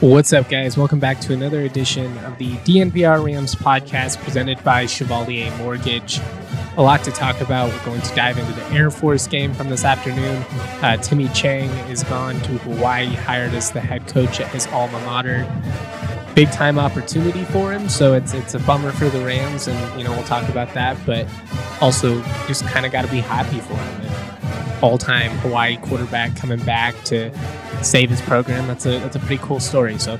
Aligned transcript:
What's 0.00 0.32
up, 0.32 0.48
guys? 0.48 0.78
Welcome 0.78 1.00
back 1.00 1.18
to 1.22 1.32
another 1.32 1.62
edition 1.62 2.16
of 2.18 2.38
the 2.38 2.52
DNVR 2.58 3.24
Rams 3.24 3.56
podcast 3.56 4.22
presented 4.22 4.62
by 4.62 4.86
Chevalier 4.86 5.50
Mortgage. 5.56 6.20
A 6.76 6.82
lot 6.82 7.02
to 7.02 7.10
talk 7.10 7.40
about. 7.40 7.72
We're 7.72 7.84
going 7.84 8.02
to 8.02 8.14
dive 8.14 8.38
into 8.38 8.52
the 8.52 8.64
Air 8.66 8.92
Force 8.92 9.26
game 9.26 9.52
from 9.52 9.70
this 9.70 9.84
afternoon. 9.84 10.44
Uh, 10.82 10.98
Timmy 10.98 11.26
Chang 11.30 11.68
is 11.90 12.04
gone 12.04 12.40
to 12.42 12.58
Hawaii, 12.58 13.06
hired 13.06 13.54
as 13.54 13.72
the 13.72 13.80
head 13.80 14.06
coach 14.06 14.38
at 14.38 14.46
his 14.52 14.68
alma 14.68 15.00
mater. 15.00 15.44
Big 16.36 16.48
time 16.52 16.78
opportunity 16.78 17.42
for 17.46 17.72
him, 17.72 17.88
so 17.88 18.14
it's 18.14 18.34
it's 18.34 18.54
a 18.54 18.60
bummer 18.60 18.92
for 18.92 19.08
the 19.08 19.18
Rams, 19.24 19.66
and 19.66 19.98
you 19.98 20.04
know 20.06 20.12
we'll 20.12 20.22
talk 20.22 20.48
about 20.48 20.72
that. 20.74 20.96
But 21.06 21.26
also, 21.80 22.22
just 22.46 22.64
kind 22.68 22.86
of 22.86 22.92
got 22.92 23.04
to 23.04 23.10
be 23.10 23.18
happy 23.18 23.58
for 23.58 23.74
him. 23.74 24.37
Time 24.98 25.30
Hawaii 25.38 25.76
quarterback 25.78 26.36
coming 26.36 26.62
back 26.64 26.94
to 27.04 27.32
save 27.82 28.10
his 28.10 28.20
program. 28.22 28.66
That's 28.66 28.86
a 28.86 28.98
that's 28.98 29.16
a 29.16 29.20
pretty 29.20 29.38
cool 29.42 29.60
story. 29.60 29.98
So 29.98 30.18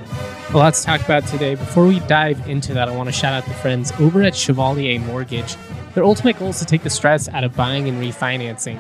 a 0.51 0.57
lot 0.57 0.75
to 0.75 0.83
talk 0.83 1.01
about 1.05 1.27
today. 1.27 1.55
Before 1.55 1.87
we 1.87 2.01
dive 2.01 2.49
into 2.49 2.75
that, 2.75 2.89
I 2.89 2.97
want 2.97 3.09
to 3.09 3.12
shout 3.12 3.33
out 3.33 3.45
the 3.45 3.55
friends 3.55 3.93
over 4.01 4.23
at 4.23 4.34
Chevalier 4.34 4.99
Mortgage. 5.01 5.56
Their 5.95 6.05
ultimate 6.05 6.39
goal 6.39 6.51
is 6.51 6.59
to 6.59 6.65
take 6.65 6.83
the 6.83 6.91
stress 6.91 7.29
out 7.29 7.45
of 7.45 7.56
buying 7.56 7.89
and 7.89 8.03
refinancing. 8.03 8.79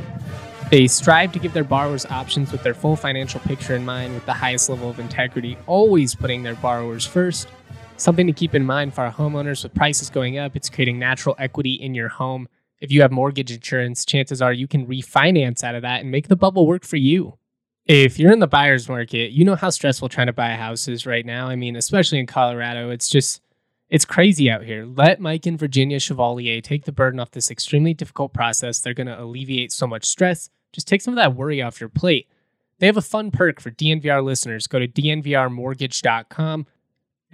They 0.70 0.86
strive 0.86 1.32
to 1.32 1.38
give 1.38 1.54
their 1.54 1.64
borrowers 1.64 2.04
options 2.06 2.52
with 2.52 2.62
their 2.62 2.74
full 2.74 2.94
financial 2.94 3.40
picture 3.40 3.74
in 3.74 3.84
mind 3.84 4.14
with 4.14 4.26
the 4.26 4.34
highest 4.34 4.68
level 4.68 4.90
of 4.90 4.98
integrity, 4.98 5.56
always 5.66 6.14
putting 6.14 6.42
their 6.42 6.56
borrowers 6.56 7.06
first. 7.06 7.48
Something 7.96 8.26
to 8.26 8.32
keep 8.32 8.54
in 8.54 8.64
mind 8.64 8.94
for 8.94 9.02
our 9.02 9.12
homeowners 9.12 9.62
with 9.62 9.74
prices 9.74 10.10
going 10.10 10.38
up, 10.38 10.54
it's 10.54 10.68
creating 10.68 10.98
natural 10.98 11.34
equity 11.38 11.72
in 11.72 11.94
your 11.94 12.08
home. 12.08 12.48
If 12.80 12.92
you 12.92 13.02
have 13.02 13.12
mortgage 13.12 13.50
insurance, 13.50 14.04
chances 14.04 14.40
are 14.40 14.52
you 14.52 14.68
can 14.68 14.86
refinance 14.86 15.64
out 15.64 15.74
of 15.74 15.82
that 15.82 16.00
and 16.00 16.10
make 16.10 16.28
the 16.28 16.36
bubble 16.36 16.66
work 16.66 16.84
for 16.84 16.96
you 16.96 17.38
if 17.88 18.18
you're 18.18 18.32
in 18.32 18.38
the 18.38 18.46
buyer's 18.46 18.88
market, 18.88 19.32
you 19.32 19.44
know 19.44 19.56
how 19.56 19.70
stressful 19.70 20.10
trying 20.10 20.26
to 20.26 20.32
buy 20.32 20.50
a 20.50 20.56
house 20.56 20.86
is 20.88 21.06
right 21.06 21.24
now. 21.24 21.48
I 21.48 21.56
mean, 21.56 21.74
especially 21.74 22.18
in 22.18 22.26
Colorado, 22.26 22.90
it's 22.90 23.08
just 23.08 23.40
it's 23.88 24.04
crazy 24.04 24.50
out 24.50 24.62
here. 24.62 24.84
Let 24.84 25.20
Mike 25.20 25.46
and 25.46 25.58
Virginia 25.58 25.98
Chevalier 25.98 26.60
take 26.60 26.84
the 26.84 26.92
burden 26.92 27.18
off 27.18 27.30
this 27.30 27.50
extremely 27.50 27.94
difficult 27.94 28.34
process. 28.34 28.80
They're 28.80 28.92
going 28.92 29.06
to 29.06 29.18
alleviate 29.18 29.72
so 29.72 29.86
much 29.86 30.04
stress. 30.04 30.50
Just 30.74 30.86
take 30.86 31.00
some 31.00 31.14
of 31.14 31.16
that 31.16 31.34
worry 31.34 31.62
off 31.62 31.80
your 31.80 31.88
plate. 31.88 32.28
They 32.78 32.86
have 32.86 32.98
a 32.98 33.02
fun 33.02 33.30
perk 33.30 33.58
for 33.58 33.70
DNVR 33.70 34.22
listeners. 34.22 34.66
Go 34.66 34.78
to 34.78 34.86
dnvrmortgage.com. 34.86 36.66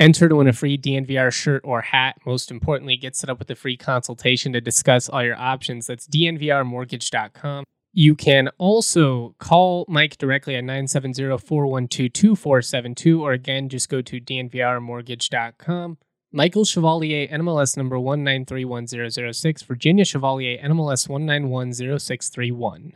Enter 0.01 0.29
to 0.29 0.37
win 0.37 0.49
a 0.49 0.53
free 0.53 0.77
DNVR 0.77 1.33
shirt 1.33 1.63
or 1.65 1.81
hat. 1.81 2.17
Most 2.27 2.51
importantly, 2.51 2.97
get 2.97 3.15
set 3.15 3.31
up 3.31 3.39
with 3.39 3.51
a 3.51 3.55
free 3.55 3.77
consultation 3.77 4.53
to 4.53 4.61
discuss 4.61 5.09
all 5.09 5.23
your 5.23 5.37
options. 5.37 5.87
That's 5.87 6.09
dnvrmortgage.com. 6.09 7.65
You 7.93 8.17
can 8.17 8.49
also 8.59 9.37
call 9.39 9.85
Mike 9.89 10.19
directly 10.19 10.57
at 10.57 10.65
970 10.65 11.39
412 11.39 12.13
2472, 12.13 13.23
or 13.23 13.33
again, 13.33 13.69
just 13.69 13.89
go 13.89 14.03
to 14.03 14.21
dnvrmortgage.com. 14.21 15.99
Michael 16.33 16.65
Chevalier, 16.65 17.29
NMLS 17.29 17.77
number 17.77 17.97
1931006, 17.97 19.65
Virginia 19.65 20.05
Chevalier, 20.05 20.59
NMLS 20.59 21.09
1910631. 21.09 22.95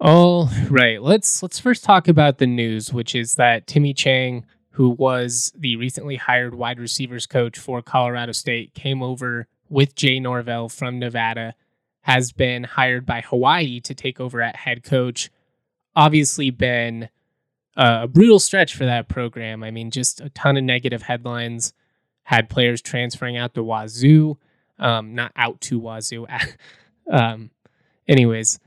All 0.00 0.50
right, 0.68 1.00
let's 1.00 1.40
let's 1.44 1.60
first 1.60 1.84
talk 1.84 2.08
about 2.08 2.38
the 2.38 2.48
news, 2.48 2.92
which 2.92 3.14
is 3.14 3.36
that 3.36 3.68
Timmy 3.68 3.94
Chang, 3.94 4.44
who 4.74 4.90
was 4.90 5.52
the 5.56 5.76
recently 5.76 6.16
hired 6.16 6.54
wide 6.54 6.78
receivers 6.78 7.26
coach 7.26 7.58
for 7.58 7.80
Colorado 7.82 8.32
State, 8.32 8.74
came 8.74 9.02
over 9.02 9.46
with 9.68 9.94
Jay 9.94 10.20
Norvell 10.20 10.68
from 10.68 10.98
Nevada 10.98 11.54
has 12.04 12.32
been 12.32 12.64
hired 12.64 13.06
by 13.06 13.22
Hawaii 13.22 13.80
to 13.80 13.94
take 13.94 14.20
over 14.20 14.42
at 14.42 14.56
head 14.56 14.84
coach. 14.84 15.30
Obviously, 15.96 16.50
been 16.50 17.08
a 17.78 18.06
brutal 18.06 18.38
stretch 18.38 18.74
for 18.74 18.84
that 18.84 19.08
program. 19.08 19.64
I 19.64 19.70
mean, 19.70 19.90
just 19.90 20.20
a 20.20 20.28
ton 20.28 20.58
of 20.58 20.64
negative 20.64 21.02
headlines. 21.02 21.72
Had 22.24 22.50
players 22.50 22.82
transferring 22.82 23.38
out 23.38 23.54
to 23.54 23.62
Wazoo, 23.62 24.36
um, 24.78 25.14
not 25.14 25.32
out 25.34 25.62
to 25.62 25.78
Wazoo. 25.80 26.26
um, 27.10 27.50
anyways, 28.06 28.58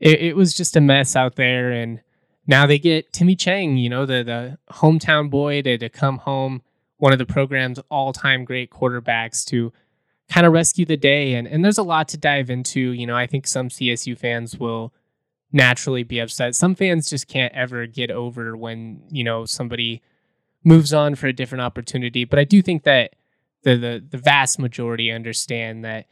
it, 0.00 0.20
it 0.20 0.36
was 0.36 0.54
just 0.54 0.76
a 0.76 0.80
mess 0.80 1.16
out 1.16 1.36
there, 1.36 1.72
and 1.72 2.00
now 2.46 2.66
they 2.66 2.78
get 2.78 3.12
Timmy 3.12 3.36
Chang, 3.36 3.76
you 3.76 3.88
know, 3.88 4.06
the 4.06 4.22
the 4.22 4.58
hometown 4.74 5.30
boy 5.30 5.62
to, 5.62 5.78
to 5.78 5.88
come 5.88 6.18
home, 6.18 6.62
one 6.98 7.12
of 7.12 7.18
the 7.18 7.26
program's 7.26 7.78
all 7.90 8.12
time 8.12 8.44
great 8.44 8.70
quarterbacks 8.70 9.44
to 9.46 9.72
kind 10.28 10.46
of 10.46 10.52
rescue 10.52 10.84
the 10.84 10.96
day. 10.96 11.34
And, 11.34 11.46
and 11.46 11.64
there's 11.64 11.78
a 11.78 11.82
lot 11.82 12.08
to 12.08 12.16
dive 12.16 12.50
into. 12.50 12.80
You 12.80 13.06
know, 13.06 13.16
I 13.16 13.26
think 13.26 13.46
some 13.46 13.68
CSU 13.68 14.18
fans 14.18 14.58
will 14.58 14.92
naturally 15.52 16.02
be 16.02 16.18
upset. 16.18 16.54
Some 16.54 16.74
fans 16.74 17.08
just 17.08 17.28
can't 17.28 17.54
ever 17.54 17.86
get 17.86 18.10
over 18.10 18.56
when, 18.56 19.02
you 19.10 19.24
know, 19.24 19.44
somebody 19.44 20.02
moves 20.64 20.92
on 20.92 21.14
for 21.14 21.28
a 21.28 21.32
different 21.32 21.62
opportunity. 21.62 22.24
But 22.24 22.38
I 22.38 22.44
do 22.44 22.60
think 22.62 22.82
that 22.84 23.14
the, 23.62 23.76
the, 23.76 24.04
the 24.10 24.18
vast 24.18 24.58
majority 24.58 25.10
understand 25.12 25.84
that 25.84 26.06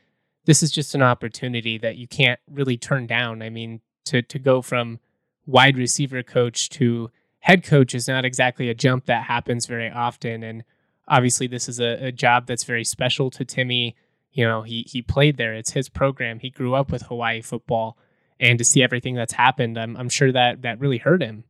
this 0.44 0.62
is 0.62 0.70
just 0.70 0.94
an 0.94 1.02
opportunity 1.02 1.78
that 1.78 1.96
you 1.96 2.06
can't 2.06 2.40
really 2.50 2.76
turn 2.76 3.06
down. 3.06 3.42
I 3.42 3.50
mean, 3.50 3.80
to, 4.06 4.22
to 4.22 4.38
go 4.38 4.62
from 4.62 5.00
wide 5.46 5.76
receiver 5.76 6.22
coach 6.22 6.68
to 6.70 7.10
head 7.40 7.64
coach 7.64 7.94
is 7.94 8.08
not 8.08 8.24
exactly 8.24 8.68
a 8.68 8.74
jump 8.74 9.06
that 9.06 9.24
happens 9.24 9.66
very 9.66 9.90
often. 9.90 10.42
And 10.42 10.64
obviously, 11.08 11.46
this 11.46 11.68
is 11.68 11.80
a, 11.80 12.06
a 12.06 12.12
job 12.12 12.46
that's 12.46 12.64
very 12.64 12.84
special 12.84 13.30
to 13.30 13.44
Timmy 13.44 13.96
you 14.34 14.44
know, 14.44 14.62
he 14.62 14.84
he 14.88 15.00
played 15.00 15.36
there. 15.36 15.54
It's 15.54 15.70
his 15.70 15.88
program. 15.88 16.40
He 16.40 16.50
grew 16.50 16.74
up 16.74 16.90
with 16.90 17.02
Hawaii 17.02 17.40
football, 17.40 17.96
and 18.40 18.58
to 18.58 18.64
see 18.64 18.82
everything 18.82 19.14
that's 19.14 19.32
happened, 19.32 19.78
I'm 19.78 19.96
I'm 19.96 20.08
sure 20.08 20.32
that 20.32 20.62
that 20.62 20.80
really 20.80 20.98
hurt 20.98 21.22
him. 21.22 21.44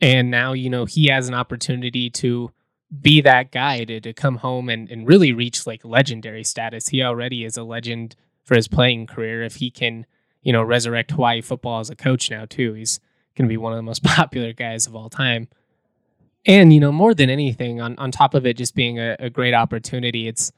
And 0.00 0.30
now, 0.30 0.52
you 0.52 0.70
know, 0.70 0.84
he 0.84 1.06
has 1.06 1.28
an 1.28 1.34
opportunity 1.34 2.08
to 2.10 2.52
be 3.00 3.20
that 3.22 3.50
guy 3.50 3.84
to, 3.84 4.00
to 4.00 4.12
come 4.12 4.36
home 4.36 4.68
and, 4.68 4.88
and 4.90 5.08
really 5.08 5.32
reach 5.32 5.66
like 5.66 5.84
legendary 5.84 6.44
status. 6.44 6.88
He 6.88 7.02
already 7.02 7.44
is 7.44 7.56
a 7.56 7.64
legend 7.64 8.14
for 8.44 8.54
his 8.54 8.68
playing 8.68 9.08
career. 9.08 9.42
If 9.42 9.56
he 9.56 9.70
can, 9.70 10.06
you 10.42 10.52
know, 10.52 10.62
resurrect 10.62 11.10
Hawaii 11.10 11.40
football 11.40 11.80
as 11.80 11.90
a 11.90 11.96
coach 11.96 12.30
now 12.30 12.44
too, 12.44 12.74
he's 12.74 13.00
going 13.36 13.46
to 13.46 13.52
be 13.52 13.56
one 13.56 13.72
of 13.72 13.76
the 13.76 13.82
most 13.82 14.02
popular 14.04 14.52
guys 14.52 14.86
of 14.86 14.94
all 14.94 15.08
time. 15.08 15.48
And, 16.46 16.72
you 16.72 16.80
know, 16.80 16.92
more 16.92 17.14
than 17.14 17.30
anything, 17.30 17.80
on, 17.80 17.96
on 17.98 18.10
top 18.10 18.34
of 18.34 18.46
it 18.46 18.56
just 18.56 18.74
being 18.74 18.98
a, 18.98 19.16
a 19.18 19.30
great 19.30 19.54
opportunity, 19.54 20.28
it's 20.28 20.52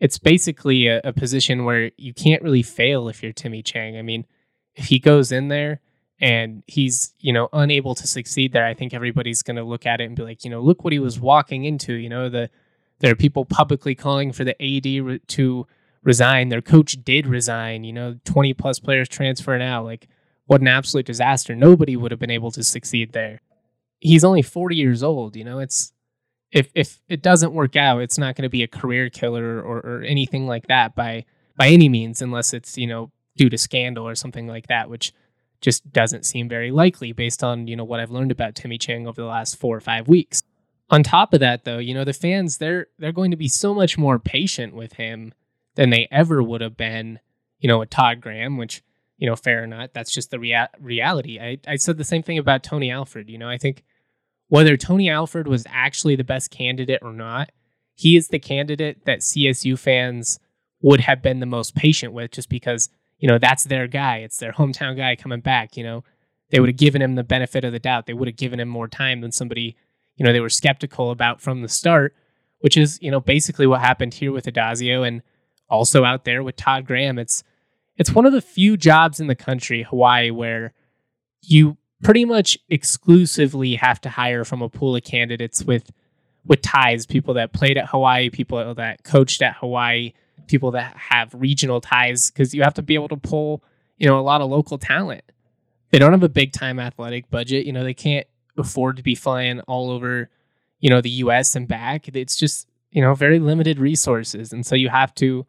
it's 0.00 0.18
basically 0.18 0.88
a, 0.88 1.00
a, 1.04 1.12
position 1.12 1.64
where 1.64 1.90
you 1.96 2.12
can't 2.12 2.42
really 2.42 2.62
fail 2.62 3.08
if 3.08 3.22
you're 3.22 3.32
Timmy 3.32 3.62
Chang. 3.62 3.96
I 3.96 4.02
mean, 4.02 4.26
if 4.74 4.86
he 4.86 4.98
goes 4.98 5.30
in 5.30 5.48
there 5.48 5.80
and 6.20 6.64
he's, 6.66 7.14
you 7.20 7.32
know, 7.32 7.48
unable 7.52 7.94
to 7.94 8.06
succeed 8.06 8.52
there, 8.52 8.66
I 8.66 8.74
think 8.74 8.92
everybody's 8.92 9.42
going 9.42 9.56
to 9.56 9.62
look 9.62 9.86
at 9.86 10.00
it 10.00 10.04
and 10.04 10.16
be 10.16 10.22
like, 10.22 10.44
you 10.44 10.50
know, 10.50 10.60
look 10.60 10.82
what 10.82 10.92
he 10.92 10.98
was 10.98 11.20
walking 11.20 11.64
into. 11.64 11.94
You 11.94 12.08
know, 12.08 12.28
the 12.28 12.50
there 12.98 13.12
are 13.12 13.16
people 13.16 13.44
publicly 13.44 13.94
calling 13.94 14.32
for 14.32 14.44
the 14.44 14.60
AD 14.60 15.20
to 15.28 15.66
resign. 16.04 16.48
Their 16.48 16.62
coach 16.62 17.02
did 17.04 17.26
resign. 17.26 17.84
You 17.84 17.92
know, 17.92 18.18
20 18.24 18.54
plus 18.54 18.78
players 18.78 19.08
transfer 19.08 19.58
now. 19.58 19.82
Like, 19.82 20.08
what 20.46 20.60
an 20.60 20.68
absolute 20.68 21.06
disaster. 21.06 21.54
Nobody 21.54 21.96
would 21.96 22.10
have 22.10 22.20
been 22.20 22.30
able 22.30 22.50
to 22.52 22.62
succeed 22.62 23.12
there. 23.12 23.40
He's 24.00 24.24
only 24.24 24.42
40 24.42 24.76
years 24.76 25.02
old. 25.02 25.36
You 25.36 25.44
know, 25.44 25.58
it's 25.58 25.92
if 26.52 26.70
if 26.74 27.00
it 27.08 27.22
doesn't 27.22 27.52
work 27.52 27.76
out, 27.76 28.02
it's 28.02 28.18
not 28.18 28.36
going 28.36 28.44
to 28.44 28.48
be 28.50 28.62
a 28.62 28.68
career 28.68 29.10
killer 29.10 29.60
or, 29.60 29.78
or 29.78 30.02
anything 30.02 30.46
like 30.46 30.68
that 30.68 30.94
by 30.94 31.24
by 31.56 31.68
any 31.68 31.88
means, 31.88 32.22
unless 32.22 32.52
it's 32.52 32.76
you 32.78 32.86
know 32.86 33.10
due 33.36 33.48
to 33.50 33.58
scandal 33.58 34.06
or 34.06 34.14
something 34.14 34.46
like 34.46 34.68
that, 34.68 34.88
which 34.88 35.12
just 35.60 35.90
doesn't 35.92 36.26
seem 36.26 36.48
very 36.48 36.70
likely 36.70 37.12
based 37.12 37.42
on, 37.42 37.66
you 37.66 37.74
know, 37.74 37.84
what 37.84 37.98
I've 37.98 38.10
learned 38.10 38.30
about 38.30 38.54
Timmy 38.54 38.76
Chang 38.76 39.06
over 39.06 39.20
the 39.20 39.26
last 39.26 39.56
four 39.56 39.74
or 39.74 39.80
five 39.80 40.06
weeks. 40.06 40.42
On 40.90 41.02
top 41.02 41.32
of 41.32 41.40
that, 41.40 41.64
though, 41.64 41.78
you 41.78 41.94
know, 41.94 42.04
the 42.04 42.12
fans, 42.12 42.58
they're 42.58 42.88
they're 42.98 43.12
going 43.12 43.30
to 43.30 43.36
be 43.36 43.48
so 43.48 43.74
much 43.74 43.96
more 43.96 44.18
patient 44.18 44.74
with 44.74 44.94
him 44.94 45.32
than 45.74 45.90
they 45.90 46.08
ever 46.10 46.42
would 46.42 46.60
have 46.60 46.76
been, 46.76 47.18
you 47.58 47.68
know, 47.68 47.78
with 47.78 47.90
Todd 47.90 48.20
Graham, 48.20 48.56
which, 48.56 48.82
you 49.18 49.28
know, 49.28 49.36
fair 49.36 49.62
or 49.62 49.66
not, 49.66 49.94
that's 49.94 50.12
just 50.12 50.30
the 50.30 50.38
rea- 50.38 50.68
reality. 50.80 51.38
I, 51.40 51.58
I 51.66 51.76
said 51.76 51.98
the 51.98 52.04
same 52.04 52.22
thing 52.22 52.38
about 52.38 52.62
Tony 52.62 52.90
Alford. 52.90 53.28
You 53.28 53.38
know, 53.38 53.48
I 53.48 53.58
think 53.58 53.84
whether 54.48 54.76
Tony 54.76 55.08
Alford 55.08 55.48
was 55.48 55.64
actually 55.68 56.16
the 56.16 56.24
best 56.24 56.50
candidate 56.50 57.00
or 57.02 57.12
not, 57.12 57.50
he 57.94 58.16
is 58.16 58.28
the 58.28 58.38
candidate 58.38 59.04
that 59.04 59.20
CSU 59.20 59.78
fans 59.78 60.38
would 60.82 61.00
have 61.00 61.22
been 61.22 61.40
the 61.40 61.46
most 61.46 61.74
patient 61.74 62.12
with 62.12 62.32
just 62.32 62.48
because, 62.48 62.88
you 63.18 63.28
know, 63.28 63.38
that's 63.38 63.64
their 63.64 63.86
guy. 63.86 64.18
It's 64.18 64.38
their 64.38 64.52
hometown 64.52 64.96
guy 64.96 65.16
coming 65.16 65.40
back, 65.40 65.76
you 65.76 65.84
know. 65.84 66.04
They 66.50 66.60
would 66.60 66.68
have 66.68 66.76
given 66.76 67.02
him 67.02 67.14
the 67.14 67.24
benefit 67.24 67.64
of 67.64 67.72
the 67.72 67.78
doubt. 67.78 68.06
They 68.06 68.12
would 68.12 68.28
have 68.28 68.36
given 68.36 68.60
him 68.60 68.68
more 68.68 68.86
time 68.86 69.20
than 69.20 69.32
somebody, 69.32 69.76
you 70.16 70.24
know, 70.24 70.32
they 70.32 70.40
were 70.40 70.50
skeptical 70.50 71.10
about 71.10 71.40
from 71.40 71.62
the 71.62 71.68
start, 71.68 72.14
which 72.60 72.76
is, 72.76 72.98
you 73.00 73.10
know, 73.10 73.20
basically 73.20 73.66
what 73.66 73.80
happened 73.80 74.14
here 74.14 74.30
with 74.30 74.44
Addazio 74.44 75.06
and 75.06 75.22
also 75.68 76.04
out 76.04 76.24
there 76.24 76.42
with 76.42 76.56
Todd 76.56 76.86
Graham. 76.86 77.18
It's 77.18 77.42
it's 77.96 78.12
one 78.12 78.26
of 78.26 78.32
the 78.32 78.40
few 78.40 78.76
jobs 78.76 79.20
in 79.20 79.28
the 79.28 79.34
country, 79.34 79.82
Hawaii, 79.84 80.30
where 80.30 80.72
you 81.42 81.76
pretty 82.02 82.24
much 82.24 82.58
exclusively 82.68 83.76
have 83.76 84.00
to 84.02 84.08
hire 84.08 84.44
from 84.44 84.62
a 84.62 84.68
pool 84.68 84.96
of 84.96 85.04
candidates 85.04 85.64
with 85.64 85.90
with 86.46 86.60
ties, 86.60 87.06
people 87.06 87.34
that 87.34 87.52
played 87.52 87.78
at 87.78 87.88
Hawaii, 87.88 88.28
people 88.28 88.74
that 88.74 89.02
coached 89.02 89.40
at 89.42 89.56
Hawaii, 89.56 90.12
people 90.46 90.72
that 90.72 90.94
have 90.96 91.32
regional 91.34 91.80
ties 91.80 92.30
because 92.30 92.54
you 92.54 92.62
have 92.62 92.74
to 92.74 92.82
be 92.82 92.94
able 92.94 93.08
to 93.08 93.16
pull, 93.16 93.62
you 93.96 94.06
know, 94.06 94.18
a 94.18 94.20
lot 94.20 94.40
of 94.40 94.50
local 94.50 94.76
talent. 94.76 95.24
They 95.90 95.98
don't 95.98 96.12
have 96.12 96.22
a 96.22 96.28
big 96.28 96.52
time 96.52 96.78
athletic 96.78 97.30
budget. 97.30 97.66
You 97.66 97.72
know, 97.72 97.84
they 97.84 97.94
can't 97.94 98.26
afford 98.58 98.96
to 98.98 99.02
be 99.02 99.14
flying 99.14 99.60
all 99.60 99.90
over, 99.90 100.28
you 100.80 100.90
know, 100.90 101.00
the 101.00 101.10
US 101.10 101.56
and 101.56 101.66
back. 101.66 102.08
It's 102.08 102.36
just, 102.36 102.68
you 102.90 103.00
know, 103.00 103.14
very 103.14 103.38
limited 103.38 103.78
resources. 103.78 104.52
And 104.52 104.66
so 104.66 104.74
you 104.74 104.88
have 104.90 105.14
to 105.16 105.46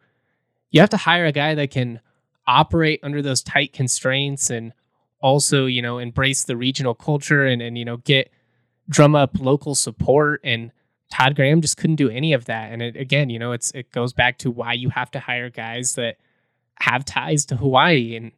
you 0.70 0.80
have 0.80 0.90
to 0.90 0.96
hire 0.96 1.26
a 1.26 1.32
guy 1.32 1.54
that 1.54 1.70
can 1.70 2.00
operate 2.46 3.00
under 3.02 3.22
those 3.22 3.42
tight 3.42 3.72
constraints 3.72 4.50
and 4.50 4.72
also, 5.20 5.66
you 5.66 5.82
know, 5.82 5.98
embrace 5.98 6.44
the 6.44 6.56
regional 6.56 6.94
culture 6.94 7.44
and 7.44 7.62
and 7.62 7.76
you 7.78 7.84
know, 7.84 7.98
get 7.98 8.30
drum 8.88 9.14
up 9.14 9.38
local 9.40 9.74
support 9.74 10.40
and 10.44 10.70
Todd 11.10 11.36
Graham 11.36 11.60
just 11.60 11.76
couldn't 11.76 11.96
do 11.96 12.10
any 12.10 12.32
of 12.32 12.46
that. 12.46 12.72
And 12.72 12.82
it, 12.82 12.96
again, 12.96 13.30
you 13.30 13.38
know, 13.38 13.52
it's 13.52 13.70
it 13.72 13.92
goes 13.92 14.12
back 14.12 14.38
to 14.38 14.50
why 14.50 14.72
you 14.72 14.90
have 14.90 15.10
to 15.12 15.20
hire 15.20 15.50
guys 15.50 15.94
that 15.94 16.16
have 16.80 17.04
ties 17.04 17.46
to 17.46 17.56
Hawaii, 17.56 18.16
and 18.16 18.32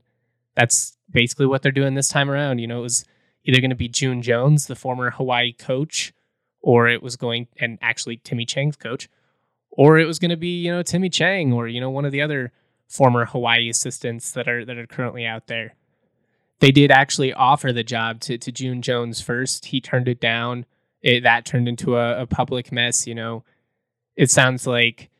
that's 0.54 0.96
basically 1.10 1.46
what 1.46 1.62
they're 1.62 1.72
doing 1.72 1.94
this 1.94 2.08
time 2.08 2.30
around. 2.30 2.58
You 2.58 2.66
know, 2.66 2.80
it 2.80 2.82
was 2.82 3.04
either 3.44 3.60
going 3.60 3.70
to 3.70 3.76
be 3.76 3.88
June 3.88 4.22
Jones, 4.22 4.66
the 4.66 4.76
former 4.76 5.10
Hawaii 5.10 5.52
coach, 5.52 6.12
or 6.60 6.88
it 6.88 7.02
was 7.02 7.16
going 7.16 7.48
and 7.58 7.78
actually 7.80 8.18
Timmy 8.18 8.44
Chang's 8.44 8.76
coach, 8.76 9.08
or 9.78 9.96
it 9.96 10.06
was 10.06 10.18
going 10.18 10.30
to 10.30 10.36
be 10.36 10.60
you 10.60 10.72
know 10.72 10.82
Timmy 10.82 11.08
Chang 11.08 11.52
or 11.52 11.68
you 11.68 11.80
know 11.80 11.88
one 11.88 12.04
of 12.04 12.12
the 12.12 12.20
other 12.20 12.52
former 12.88 13.24
Hawaii 13.24 13.70
assistants 13.70 14.32
that 14.32 14.48
are 14.48 14.64
that 14.64 14.76
are 14.76 14.86
currently 14.86 15.24
out 15.24 15.46
there. 15.46 15.74
They 16.58 16.72
did 16.72 16.90
actually 16.90 17.32
offer 17.32 17.72
the 17.72 17.84
job 17.84 18.20
to 18.22 18.36
to 18.36 18.52
June 18.52 18.82
Jones 18.82 19.22
first. 19.22 19.66
He 19.66 19.80
turned 19.80 20.08
it 20.08 20.20
down 20.20 20.66
it, 21.00 21.22
that 21.22 21.44
turned 21.46 21.68
into 21.68 21.96
a, 21.96 22.22
a 22.22 22.26
public 22.26 22.72
mess. 22.72 23.06
You 23.06 23.14
know, 23.14 23.44
it 24.16 24.30
sounds 24.30 24.66
like 24.66 25.10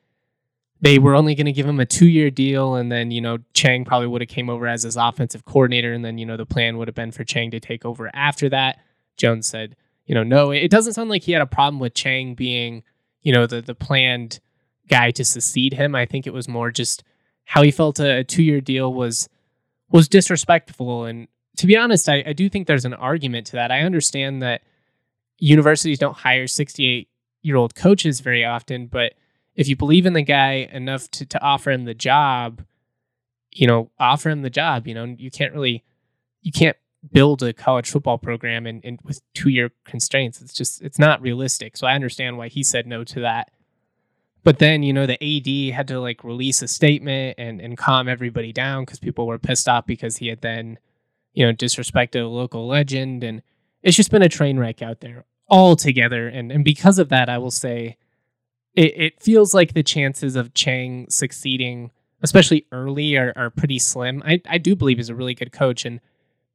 they 0.81 0.99
were 0.99 1.15
only 1.15 1.35
going 1.35 1.47
to 1.47 1.53
give 1.53 1.67
him 1.67 1.81
a 1.81 1.87
two 1.87 2.09
year 2.09 2.31
deal, 2.31 2.75
and 2.75 2.91
then 2.91 3.13
you 3.13 3.21
know 3.21 3.39
Chang 3.55 3.85
probably 3.85 4.09
would 4.09 4.23
have 4.23 4.29
came 4.29 4.51
over 4.51 4.67
as 4.67 4.83
his 4.83 4.97
offensive 4.97 5.45
coordinator, 5.45 5.93
and 5.93 6.05
then 6.05 6.19
you 6.19 6.27
know 6.27 6.37
the 6.37 6.47
plan 6.47 6.79
would 6.79 6.89
have 6.89 6.97
been 6.97 7.13
for 7.13 7.23
Chang 7.23 7.53
to 7.53 7.61
take 7.61 7.85
over 7.85 8.11
after 8.13 8.49
that. 8.49 8.79
Jones 9.17 9.47
said, 9.47 9.77
you 10.07 10.15
know, 10.15 10.23
no, 10.23 10.51
it 10.51 10.71
doesn't 10.71 10.95
sound 10.95 11.11
like 11.11 11.23
he 11.23 11.33
had 11.33 11.43
a 11.43 11.47
problem 11.47 11.81
with 11.81 11.95
Chang 11.95 12.35
being, 12.35 12.83
you 13.23 13.33
know, 13.33 13.47
the 13.47 13.61
the 13.61 13.75
planned 13.75 14.41
guy 14.89 15.11
to 15.13 15.25
succeed 15.25 15.75
him. 15.75 15.95
I 15.95 16.07
think 16.07 16.27
it 16.27 16.33
was 16.33 16.49
more 16.49 16.71
just 16.71 17.03
how 17.45 17.63
he 17.63 17.71
felt 17.71 17.99
a, 17.99 18.19
a 18.19 18.25
two 18.25 18.43
year 18.43 18.61
deal 18.61 18.93
was 18.93 19.29
was 19.91 20.09
disrespectful. 20.09 21.05
And 21.05 21.29
to 21.57 21.67
be 21.67 21.77
honest, 21.77 22.09
I, 22.09 22.23
I 22.27 22.33
do 22.33 22.49
think 22.49 22.67
there's 22.67 22.85
an 22.85 22.95
argument 22.95 23.47
to 23.49 23.53
that. 23.53 23.71
I 23.71 23.81
understand 23.81 24.43
that 24.43 24.63
universities 25.39 25.99
don't 25.99 26.17
hire 26.17 26.47
68 26.47 27.09
year 27.43 27.57
old 27.57 27.75
coaches 27.75 28.21
very 28.21 28.45
often, 28.45 28.87
but 28.87 29.15
if 29.55 29.67
you 29.67 29.77
believe 29.77 30.07
in 30.07 30.13
the 30.13 30.23
guy 30.23 30.69
enough 30.73 31.11
to, 31.13 31.27
to 31.27 31.43
offer 31.43 31.71
him 31.71 31.85
the 31.85 31.95
job, 31.95 32.63
you 33.53 33.67
know, 33.67 33.91
offer 33.99 34.31
him 34.31 34.43
the 34.43 34.51
job. 34.51 34.87
You 34.87 34.95
know, 34.95 35.05
you 35.19 35.31
can't 35.31 35.53
really, 35.53 35.85
you 36.43 36.53
can't 36.53 36.77
build 37.11 37.43
a 37.43 37.53
college 37.53 37.91
football 37.91 38.19
program 38.19 38.67
and 38.67 38.85
in, 38.85 38.99
with 39.03 39.21
two 39.35 39.49
year 39.49 39.71
constraints. 39.85 40.41
It's 40.41 40.53
just, 40.53 40.83
it's 40.83 40.99
not 40.99 41.21
realistic. 41.23 41.77
So 41.77 41.87
I 41.87 41.95
understand 41.95 42.39
why 42.39 42.49
he 42.49 42.63
said 42.63 42.87
no 42.87 43.05
to 43.05 43.21
that. 43.21 43.51
But 44.45 44.59
then, 44.59 44.83
you 44.83 44.93
know, 44.93 45.07
the 45.07 45.23
AD 45.23 45.75
had 45.75 45.89
to 45.89 46.01
like 46.01 46.25
release 46.25 46.63
a 46.63 46.69
statement 46.69 47.37
and, 47.39 47.61
and 47.61 47.77
calm 47.77 48.09
everybody 48.09 48.53
down 48.53 48.85
because 48.85 48.99
people 48.99 49.27
were 49.27 49.39
pissed 49.39 49.69
off 49.69 49.87
because 49.87 50.19
he 50.19 50.29
had 50.29 50.41
then, 50.41 50.79
you 51.35 51.45
know, 51.45 51.53
disrespected 51.53 52.23
a 52.23 52.29
local 52.29 52.67
legend. 52.67 53.25
And 53.25 53.43
it's 53.83 53.97
just 53.97 54.11
been 54.11 54.23
a 54.23 54.29
train 54.29 54.59
wreck 54.59 54.81
out 54.81 55.01
there 55.01 55.25
altogether. 55.49 56.29
And 56.29 56.53
and 56.53 56.65
because 56.65 56.99
of 56.99 57.09
that, 57.09 57.29
I 57.29 57.39
will 57.39 57.51
say 57.51 57.97
it, 58.75 58.93
it 58.97 59.23
feels 59.23 59.55
like 59.55 59.75
the 59.75 59.83
chances 59.83 60.37
of 60.37 60.55
Chang 60.55 61.07
succeeding, 61.09 61.91
especially 62.23 62.67
early, 62.71 63.17
are, 63.17 63.33
are 63.35 63.51
pretty 63.51 63.79
slim. 63.79 64.23
I, 64.25 64.41
I 64.49 64.59
do 64.59 64.77
believe 64.77 64.99
he's 64.99 65.09
a 65.09 65.15
really 65.15 65.35
good 65.35 65.53
coach, 65.53 65.85
and 65.85 66.01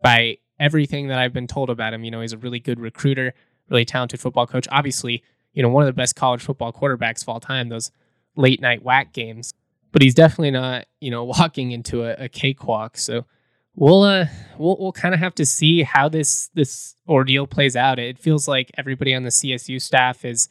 by 0.02 0.38
everything 0.60 1.08
that 1.08 1.20
I've 1.20 1.34
been 1.34 1.48
told 1.48 1.70
about 1.70 1.94
him, 1.94 2.04
you 2.04 2.12
know, 2.12 2.22
he's 2.22 2.34
a 2.34 2.38
really 2.38 2.60
good 2.60 2.80
recruiter, 2.80 3.34
really 3.70 3.86
talented 3.86 4.22
football 4.22 4.48
coach. 4.48 4.68
Obviously, 4.72 5.24
you 5.54 5.64
know, 5.64 5.70
one 5.70 5.84
of 5.84 5.88
the 5.88 5.94
best 5.94 6.16
college 6.16 6.42
football 6.42 6.74
quarterbacks 6.74 7.22
of 7.22 7.30
all 7.30 7.40
time, 7.40 7.70
those 7.70 7.92
late 8.36 8.62
night 8.62 8.84
WAC 8.84 9.14
games. 9.14 9.54
But 9.92 10.02
he's 10.02 10.16
definitely 10.16 10.52
not, 10.52 10.86
you 11.00 11.12
know, 11.12 11.24
walking 11.24 11.72
into 11.72 12.04
a, 12.04 12.26
a 12.26 12.30
cakewalk. 12.30 12.98
So 12.98 13.26
we'll 13.76 14.04
uh 14.04 14.26
we'll 14.58 14.78
we'll 14.80 14.92
kind 14.92 15.14
of 15.14 15.20
have 15.20 15.36
to 15.36 15.46
see 15.46 15.84
how 15.84 16.10
this 16.10 16.50
this 16.54 16.96
ordeal 17.08 17.48
plays 17.48 17.76
out. 17.76 18.00
It 18.00 18.20
feels 18.20 18.48
like 18.48 18.72
everybody 18.78 19.14
on 19.14 19.24
the 19.24 19.30
CSU 19.30 19.82
staff 19.82 20.26
is 20.26 20.50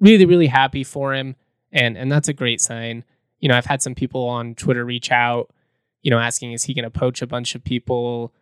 really 0.00 0.26
really 0.26 0.48
happy 0.48 0.84
for 0.84 1.14
him 1.14 1.36
and 1.72 1.96
and 1.96 2.10
that's 2.10 2.28
a 2.28 2.32
great 2.32 2.60
sign. 2.60 3.04
You 3.40 3.48
know, 3.48 3.56
I've 3.56 3.66
had 3.66 3.82
some 3.82 3.94
people 3.94 4.28
on 4.28 4.54
Twitter 4.54 4.84
reach 4.84 5.12
out, 5.12 5.50
you 6.02 6.10
know, 6.10 6.18
asking 6.18 6.52
is 6.52 6.64
he 6.64 6.74
going 6.74 6.84
to 6.84 6.90
poach 6.90 7.22
a 7.22 7.26
bunch 7.26 7.54
of 7.54 7.62
people? 7.62 8.32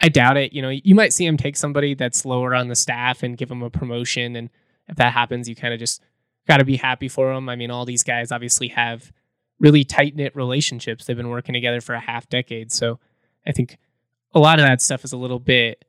I 0.00 0.08
doubt 0.08 0.38
it. 0.38 0.52
You 0.52 0.62
know, 0.62 0.70
you 0.70 0.94
might 0.94 1.12
see 1.12 1.26
him 1.26 1.36
take 1.36 1.56
somebody 1.56 1.94
that's 1.94 2.24
lower 2.24 2.54
on 2.54 2.68
the 2.68 2.74
staff 2.74 3.22
and 3.22 3.36
give 3.36 3.50
him 3.50 3.62
a 3.62 3.68
promotion 3.68 4.34
and 4.34 4.48
if 4.90 4.96
that 4.96 5.12
happens, 5.12 5.48
you 5.48 5.56
kind 5.56 5.72
of 5.72 5.80
just 5.80 6.02
got 6.46 6.58
to 6.58 6.64
be 6.64 6.76
happy 6.76 7.08
for 7.08 7.32
them. 7.32 7.48
I 7.48 7.56
mean, 7.56 7.70
all 7.70 7.84
these 7.84 8.02
guys 8.02 8.32
obviously 8.32 8.68
have 8.68 9.12
really 9.58 9.84
tight 9.84 10.16
knit 10.16 10.34
relationships. 10.34 11.04
They've 11.04 11.16
been 11.16 11.28
working 11.30 11.52
together 11.52 11.80
for 11.80 11.94
a 11.94 12.00
half 12.00 12.28
decade. 12.28 12.72
So 12.72 12.98
I 13.46 13.52
think 13.52 13.78
a 14.34 14.40
lot 14.40 14.58
of 14.58 14.66
that 14.66 14.82
stuff 14.82 15.04
is 15.04 15.12
a 15.12 15.16
little 15.16 15.38
bit 15.38 15.84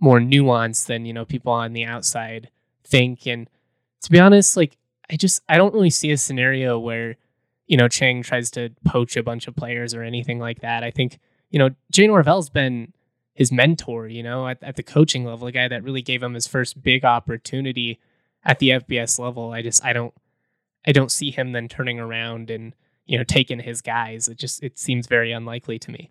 more 0.00 0.20
nuanced 0.20 0.86
than 0.86 1.04
you 1.04 1.12
know 1.12 1.24
people 1.24 1.52
on 1.52 1.72
the 1.72 1.84
outside 1.84 2.50
think. 2.84 3.26
And 3.26 3.48
to 4.02 4.10
be 4.10 4.20
honest, 4.20 4.56
like 4.56 4.76
I 5.10 5.16
just 5.16 5.42
I 5.48 5.56
don't 5.56 5.74
really 5.74 5.90
see 5.90 6.10
a 6.10 6.16
scenario 6.16 6.78
where 6.78 7.16
you 7.66 7.76
know 7.76 7.88
Chang 7.88 8.22
tries 8.22 8.50
to 8.52 8.70
poach 8.84 9.16
a 9.16 9.22
bunch 9.22 9.48
of 9.48 9.56
players 9.56 9.94
or 9.94 10.02
anything 10.02 10.38
like 10.38 10.60
that. 10.60 10.84
I 10.84 10.90
think 10.90 11.18
you 11.50 11.58
know 11.58 11.70
Jay 11.90 12.06
Norvell's 12.06 12.50
been 12.50 12.92
his 13.34 13.52
mentor, 13.52 14.08
you 14.08 14.20
know, 14.20 14.48
at, 14.48 14.60
at 14.64 14.74
the 14.74 14.82
coaching 14.82 15.24
level, 15.24 15.46
a 15.46 15.52
guy 15.52 15.68
that 15.68 15.84
really 15.84 16.02
gave 16.02 16.24
him 16.24 16.34
his 16.34 16.48
first 16.48 16.82
big 16.82 17.04
opportunity 17.04 18.00
at 18.44 18.58
the 18.58 18.70
FBS 18.70 19.18
level. 19.18 19.52
I 19.52 19.62
just 19.62 19.84
I 19.84 19.92
don't 19.92 20.14
I 20.86 20.92
don't 20.92 21.12
see 21.12 21.30
him 21.30 21.52
then 21.52 21.68
turning 21.68 21.98
around 21.98 22.50
and 22.50 22.74
you 23.06 23.18
know 23.18 23.24
taking 23.24 23.60
his 23.60 23.80
guys. 23.82 24.28
It 24.28 24.38
just 24.38 24.62
it 24.62 24.78
seems 24.78 25.06
very 25.06 25.32
unlikely 25.32 25.78
to 25.80 25.90
me 25.90 26.10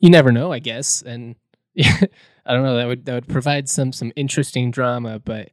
you 0.00 0.10
never 0.10 0.32
know, 0.32 0.50
I 0.50 0.58
guess. 0.58 1.02
And 1.02 1.36
I 1.78 2.08
don't 2.46 2.64
know 2.64 2.76
that 2.76 2.88
would 2.88 3.04
that 3.04 3.14
would 3.14 3.28
provide 3.28 3.68
some 3.68 3.92
some 3.92 4.12
interesting 4.16 4.70
drama, 4.70 5.20
but 5.20 5.50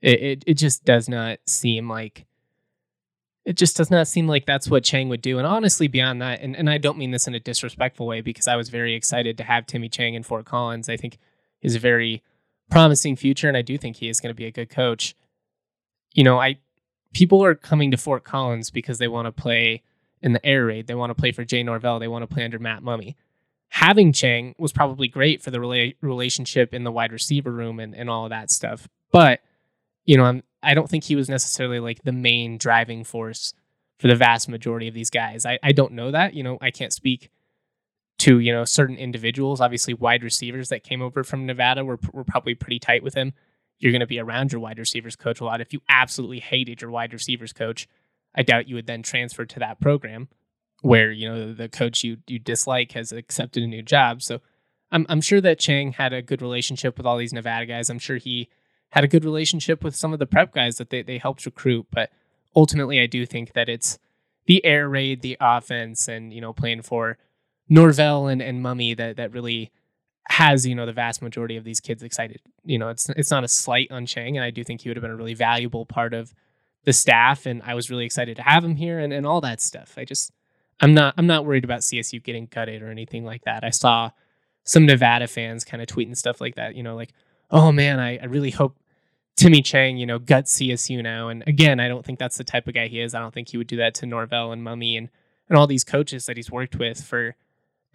it, 0.00 0.22
it 0.22 0.44
it 0.48 0.54
just 0.54 0.84
does 0.84 1.08
not 1.08 1.38
seem 1.46 1.88
like 1.88 2.26
it 3.44 3.56
just 3.56 3.76
does 3.76 3.90
not 3.90 4.08
seem 4.08 4.26
like 4.26 4.46
that's 4.46 4.68
what 4.68 4.84
Chang 4.84 5.08
would 5.08 5.22
do. 5.22 5.38
And 5.38 5.46
honestly, 5.46 5.88
beyond 5.88 6.22
that, 6.22 6.40
and, 6.40 6.54
and 6.56 6.70
I 6.70 6.78
don't 6.78 6.98
mean 6.98 7.10
this 7.10 7.26
in 7.26 7.34
a 7.34 7.40
disrespectful 7.40 8.06
way 8.06 8.20
because 8.20 8.46
I 8.46 8.56
was 8.56 8.68
very 8.68 8.94
excited 8.94 9.36
to 9.38 9.44
have 9.44 9.66
Timmy 9.66 9.88
Chang 9.88 10.14
in 10.14 10.22
Fort 10.22 10.44
Collins. 10.44 10.88
I 10.88 10.96
think 10.96 11.18
he's 11.58 11.74
a 11.74 11.80
very 11.80 12.22
promising 12.70 13.16
future, 13.16 13.48
and 13.48 13.56
I 13.56 13.62
do 13.62 13.76
think 13.76 13.96
he 13.96 14.08
is 14.08 14.20
going 14.20 14.30
to 14.30 14.36
be 14.36 14.46
a 14.46 14.52
good 14.52 14.70
coach. 14.70 15.16
You 16.14 16.24
know, 16.24 16.38
I 16.38 16.58
people 17.12 17.44
are 17.44 17.54
coming 17.54 17.90
to 17.90 17.96
Fort 17.96 18.24
Collins 18.24 18.70
because 18.70 18.98
they 18.98 19.08
want 19.08 19.26
to 19.26 19.32
play 19.32 19.82
in 20.20 20.32
the 20.32 20.44
air 20.46 20.66
raid. 20.66 20.86
They 20.86 20.94
want 20.94 21.10
to 21.10 21.14
play 21.14 21.32
for 21.32 21.44
Jay 21.44 21.62
Norvell. 21.62 21.98
They 21.98 22.08
want 22.08 22.22
to 22.22 22.32
play 22.32 22.44
under 22.44 22.58
Matt 22.58 22.82
Mumme. 22.82 23.14
having 23.68 24.12
Chang 24.12 24.54
was 24.58 24.70
probably 24.72 25.08
great 25.08 25.42
for 25.42 25.50
the 25.50 25.58
rela- 25.58 25.96
relationship 26.02 26.74
in 26.74 26.84
the 26.84 26.92
wide 26.92 27.10
receiver 27.10 27.50
room 27.50 27.80
and, 27.80 27.94
and 27.94 28.10
all 28.10 28.24
of 28.24 28.30
that 28.30 28.50
stuff. 28.50 28.86
But, 29.10 29.40
you 30.04 30.18
know, 30.18 30.24
I'm, 30.24 30.42
I 30.62 30.74
don't 30.74 30.90
think 30.90 31.04
he 31.04 31.16
was 31.16 31.30
necessarily 31.30 31.80
like 31.80 32.02
the 32.02 32.12
main 32.12 32.58
driving 32.58 33.02
force 33.02 33.54
for 33.98 34.08
the 34.08 34.14
vast 34.14 34.48
majority 34.48 34.88
of 34.88 34.94
these 34.94 35.08
guys. 35.10 35.46
I, 35.46 35.58
I 35.62 35.72
don't 35.72 35.92
know 35.92 36.10
that. 36.10 36.34
You 36.34 36.42
know, 36.42 36.58
I 36.60 36.70
can't 36.70 36.92
speak 36.92 37.30
to 38.18 38.38
you 38.38 38.52
know 38.52 38.64
certain 38.64 38.96
individuals. 38.96 39.60
Obviously, 39.60 39.94
wide 39.94 40.22
receivers 40.22 40.68
that 40.68 40.84
came 40.84 41.00
over 41.02 41.24
from 41.24 41.46
Nevada 41.46 41.84
were 41.84 41.98
were 42.12 42.24
probably 42.24 42.54
pretty 42.54 42.78
tight 42.78 43.02
with 43.02 43.14
him. 43.14 43.32
You're 43.82 43.90
going 43.90 44.00
to 44.00 44.06
be 44.06 44.20
around 44.20 44.52
your 44.52 44.60
wide 44.60 44.78
receivers 44.78 45.16
coach 45.16 45.40
a 45.40 45.44
lot. 45.44 45.60
If 45.60 45.72
you 45.72 45.80
absolutely 45.88 46.38
hated 46.38 46.80
your 46.80 46.90
wide 46.92 47.12
receivers 47.12 47.52
coach, 47.52 47.88
I 48.32 48.44
doubt 48.44 48.68
you 48.68 48.76
would 48.76 48.86
then 48.86 49.02
transfer 49.02 49.44
to 49.44 49.58
that 49.58 49.80
program 49.80 50.28
where 50.82 51.10
you 51.10 51.28
know 51.28 51.52
the 51.52 51.68
coach 51.68 52.04
you 52.04 52.18
you 52.28 52.38
dislike 52.38 52.92
has 52.92 53.10
accepted 53.10 53.64
a 53.64 53.66
new 53.66 53.82
job. 53.82 54.22
So 54.22 54.40
I'm 54.92 55.04
I'm 55.08 55.20
sure 55.20 55.40
that 55.40 55.58
Chang 55.58 55.92
had 55.94 56.12
a 56.12 56.22
good 56.22 56.40
relationship 56.40 56.96
with 56.96 57.06
all 57.06 57.18
these 57.18 57.32
Nevada 57.32 57.66
guys. 57.66 57.90
I'm 57.90 57.98
sure 57.98 58.18
he 58.18 58.48
had 58.90 59.02
a 59.02 59.08
good 59.08 59.24
relationship 59.24 59.82
with 59.82 59.96
some 59.96 60.12
of 60.12 60.20
the 60.20 60.26
prep 60.26 60.54
guys 60.54 60.76
that 60.76 60.90
they, 60.90 61.02
they 61.02 61.18
helped 61.18 61.44
recruit. 61.44 61.86
But 61.90 62.10
ultimately 62.54 63.00
I 63.00 63.06
do 63.06 63.26
think 63.26 63.52
that 63.54 63.68
it's 63.68 63.98
the 64.46 64.64
air 64.64 64.88
raid, 64.88 65.22
the 65.22 65.36
offense, 65.40 66.06
and 66.06 66.32
you 66.32 66.40
know, 66.40 66.52
playing 66.52 66.82
for 66.82 67.18
Norvell 67.68 68.28
and, 68.28 68.40
and 68.40 68.64
Mumme 68.64 68.96
that 68.96 69.16
that 69.16 69.32
really 69.32 69.72
has, 70.28 70.66
you 70.66 70.74
know, 70.74 70.86
the 70.86 70.92
vast 70.92 71.22
majority 71.22 71.56
of 71.56 71.64
these 71.64 71.80
kids 71.80 72.02
excited. 72.02 72.40
You 72.64 72.78
know, 72.78 72.88
it's 72.88 73.08
it's 73.10 73.30
not 73.30 73.44
a 73.44 73.48
slight 73.48 73.90
on 73.90 74.06
Chang, 74.06 74.36
and 74.36 74.44
I 74.44 74.50
do 74.50 74.64
think 74.64 74.80
he 74.80 74.88
would 74.88 74.96
have 74.96 75.02
been 75.02 75.10
a 75.10 75.16
really 75.16 75.34
valuable 75.34 75.86
part 75.86 76.14
of 76.14 76.32
the 76.84 76.92
staff. 76.92 77.46
And 77.46 77.62
I 77.64 77.74
was 77.74 77.90
really 77.90 78.04
excited 78.04 78.36
to 78.36 78.42
have 78.42 78.64
him 78.64 78.76
here 78.76 78.98
and, 78.98 79.12
and 79.12 79.26
all 79.26 79.40
that 79.40 79.60
stuff. 79.60 79.94
I 79.96 80.04
just 80.04 80.32
I'm 80.80 80.94
not 80.94 81.14
I'm 81.16 81.26
not 81.26 81.44
worried 81.44 81.64
about 81.64 81.80
CSU 81.80 82.22
getting 82.22 82.46
gutted 82.46 82.82
or 82.82 82.90
anything 82.90 83.24
like 83.24 83.44
that. 83.44 83.64
I 83.64 83.70
saw 83.70 84.10
some 84.64 84.86
Nevada 84.86 85.26
fans 85.26 85.64
kind 85.64 85.82
of 85.82 85.88
tweeting 85.88 86.16
stuff 86.16 86.40
like 86.40 86.54
that, 86.54 86.74
you 86.74 86.82
know, 86.82 86.94
like, 86.94 87.12
oh 87.50 87.72
man, 87.72 87.98
I, 87.98 88.18
I 88.18 88.24
really 88.26 88.50
hope 88.50 88.76
Timmy 89.36 89.62
Chang, 89.62 89.96
you 89.96 90.06
know, 90.06 90.18
gut 90.18 90.44
CSU 90.44 91.02
now. 91.02 91.28
And 91.28 91.42
again, 91.46 91.80
I 91.80 91.88
don't 91.88 92.04
think 92.04 92.18
that's 92.18 92.36
the 92.36 92.44
type 92.44 92.68
of 92.68 92.74
guy 92.74 92.88
he 92.88 93.00
is. 93.00 93.14
I 93.14 93.20
don't 93.20 93.34
think 93.34 93.48
he 93.48 93.58
would 93.58 93.66
do 93.66 93.76
that 93.78 93.94
to 93.96 94.06
Norvell 94.06 94.52
and 94.52 94.62
Mumme 94.62 94.98
and, 94.98 95.08
and 95.48 95.58
all 95.58 95.66
these 95.66 95.84
coaches 95.84 96.26
that 96.26 96.36
he's 96.36 96.50
worked 96.50 96.76
with 96.76 97.02
for 97.02 97.34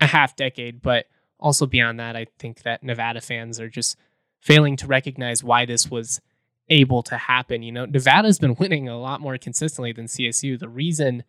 a 0.01 0.07
half 0.07 0.35
decade. 0.35 0.81
But 0.81 1.05
also 1.39 1.65
beyond 1.65 1.99
that, 1.99 2.15
I 2.15 2.27
think 2.39 2.63
that 2.63 2.83
Nevada 2.83 3.21
fans 3.21 3.59
are 3.59 3.69
just 3.69 3.97
failing 4.39 4.75
to 4.77 4.87
recognize 4.87 5.43
why 5.43 5.65
this 5.65 5.89
was 5.89 6.21
able 6.69 7.03
to 7.03 7.17
happen. 7.17 7.63
You 7.63 7.71
know, 7.71 7.85
Nevada's 7.85 8.39
been 8.39 8.55
winning 8.59 8.87
a 8.87 8.99
lot 8.99 9.21
more 9.21 9.37
consistently 9.37 9.91
than 9.91 10.05
CSU. 10.05 10.59
The 10.59 10.69
reason 10.69 11.23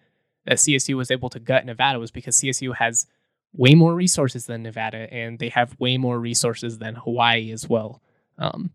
that 0.47 0.59
CSU 0.59 0.97
was 0.97 1.11
able 1.11 1.29
to 1.31 1.41
gut 1.41 1.67
Nevada 1.67 1.99
was 1.99 2.11
because 2.11 2.37
CSU 2.41 2.75
has 2.77 3.07
way 3.53 3.75
more 3.75 3.95
resources 3.95 4.47
than 4.47 4.63
Nevada 4.63 5.13
and 5.13 5.39
they 5.39 5.49
have 5.49 5.79
way 5.79 5.97
more 5.97 6.19
resources 6.19 6.79
than 6.79 6.95
Hawaii 6.95 7.51
as 7.51 7.69
well. 7.69 8.03
Um, 8.39 8.71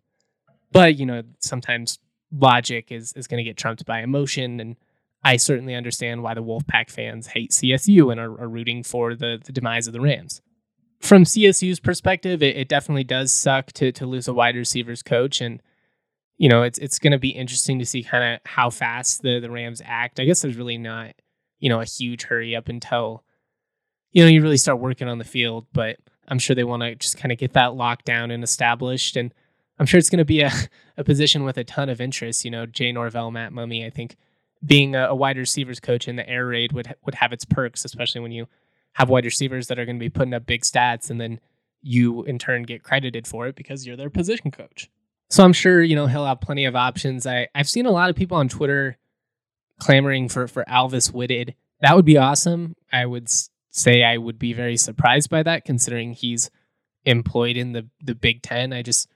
but 0.72 0.98
you 0.98 1.06
know, 1.06 1.24
sometimes 1.40 2.00
logic 2.32 2.92
is 2.92 3.14
is 3.14 3.28
going 3.28 3.38
to 3.38 3.44
get 3.44 3.58
trumped 3.58 3.86
by 3.86 4.02
emotion, 4.02 4.60
and 4.60 4.76
I 5.24 5.38
certainly 5.38 5.76
understand 5.76 6.24
why 6.24 6.34
the 6.34 6.44
Wolfpack 6.44 6.90
fans 6.90 7.28
hate 7.28 7.52
CSU 7.52 8.12
and 8.12 8.20
are, 8.20 8.42
are 8.42 8.50
rooting 8.50 8.84
for 8.84 9.16
the 9.16 9.40
the 9.44 9.54
demise 9.54 9.88
of 9.88 9.94
the 9.94 10.02
Rams. 10.02 10.42
From 11.04 11.26
CSU's 11.26 11.82
perspective, 11.82 12.42
it, 12.42 12.56
it 12.56 12.70
definitely 12.70 13.04
does 13.04 13.34
suck 13.34 13.74
to 13.74 13.92
to 13.92 14.06
lose 14.06 14.30
a 14.30 14.34
wide 14.34 14.56
receivers 14.56 15.04
coach, 15.04 15.42
and 15.42 15.62
you 16.38 16.48
know, 16.48 16.64
it's 16.64 16.80
it's 16.80 16.98
going 16.98 17.12
to 17.12 17.20
be 17.20 17.32
interesting 17.32 17.78
to 17.80 17.86
see 17.86 18.04
kind 18.04 18.36
of 18.36 18.40
how 18.46 18.70
fast 18.70 19.22
the 19.22 19.42
the 19.42 19.52
Rams 19.52 19.82
act. 19.84 20.22
I 20.22 20.24
guess 20.24 20.42
there's 20.42 20.56
really 20.56 20.78
not 20.78 21.14
you 21.60 21.68
know 21.68 21.82
a 21.82 21.86
huge 21.86 22.24
hurry 22.24 22.56
up 22.56 22.70
until 22.70 23.26
you 24.14 24.24
know 24.24 24.30
you 24.30 24.42
really 24.42 24.56
start 24.56 24.80
working 24.80 25.10
on 25.10 25.18
the 25.18 25.26
field, 25.26 25.66
but 25.74 25.98
I'm 26.30 26.40
sure 26.40 26.56
they 26.56 26.64
want 26.64 26.84
to 26.84 26.96
just 26.96 27.18
kind 27.18 27.34
of 27.34 27.38
get 27.38 27.52
that 27.52 27.76
locked 27.76 28.06
down 28.06 28.32
and 28.32 28.42
established 28.42 29.18
and 29.18 29.34
I'm 29.80 29.86
sure 29.86 29.98
it's 29.98 30.10
going 30.10 30.20
to 30.20 30.26
be 30.26 30.40
a, 30.40 30.52
a 30.98 31.04
position 31.04 31.44
with 31.44 31.58
a 31.58 31.66
ton 31.66 31.90
of 31.90 32.00
interest. 32.00 32.46
You 32.46 32.52
know, 32.52 32.66
Jay 32.66 32.94
Norvell, 32.94 33.32
Matt 33.32 33.52
Mumme, 33.52 33.86
I 33.86 33.90
think 33.90 34.16
being 34.66 34.96
a, 34.96 35.08
a 35.08 35.16
wide 35.16 35.38
receivers 35.38 35.82
coach 35.82 36.08
in 36.08 36.16
the 36.16 36.30
air 36.30 36.48
raid 36.48 36.72
would 36.72 36.96
would 37.06 37.16
have 37.16 37.34
its 37.34 37.44
perks, 37.44 37.84
especially 37.84 38.22
when 38.22 38.32
you 38.32 38.48
have 38.94 39.10
wide 39.10 39.26
receivers 39.26 39.68
that 39.68 39.80
are 39.80 39.86
going 39.86 39.98
to 39.98 40.04
be 40.04 40.10
putting 40.10 40.34
up 40.34 40.46
big 40.46 40.62
stats, 40.62 41.10
and 41.10 41.20
then 41.20 41.40
you 41.82 42.24
in 42.24 42.40
turn 42.40 42.64
get 42.64 42.84
credited 42.84 43.28
for 43.28 43.48
it 43.48 43.56
because 43.56 43.86
you're 43.86 43.98
their 43.98 44.10
position 44.10 44.52
coach. 44.52 44.90
So 45.30 45.44
I'm 45.44 45.54
sure 45.54 45.82
you 45.82 45.96
know 45.96 46.08
he'll 46.08 46.26
have 46.26 46.42
plenty 46.42 46.66
of 46.66 46.76
options. 46.76 47.26
I 47.26 47.48
I've 47.54 47.70
seen 47.70 47.86
a 47.86 47.92
lot 47.92 48.10
of 48.10 48.16
people 48.16 48.38
on 48.38 48.50
Twitter 48.50 48.98
clamoring 49.80 50.30
for 50.30 50.48
for 50.48 50.64
Alvis 50.66 51.12
Whitted. 51.12 51.56
That 51.82 51.96
would 51.96 52.06
be 52.06 52.18
awesome. 52.18 52.76
I 52.92 53.06
would 53.06 53.28
say 53.72 54.04
I 54.04 54.18
would 54.18 54.40
be 54.40 54.54
very 54.54 54.78
surprised 54.78 55.30
by 55.30 55.44
that, 55.44 55.66
considering 55.66 56.14
he's 56.14 56.50
employed 57.06 57.58
in 57.58 57.74
the 57.74 57.88
the 58.02 58.16
Big 58.16 58.42
Ten. 58.42 58.72
I 58.72 58.82
just 58.82 59.10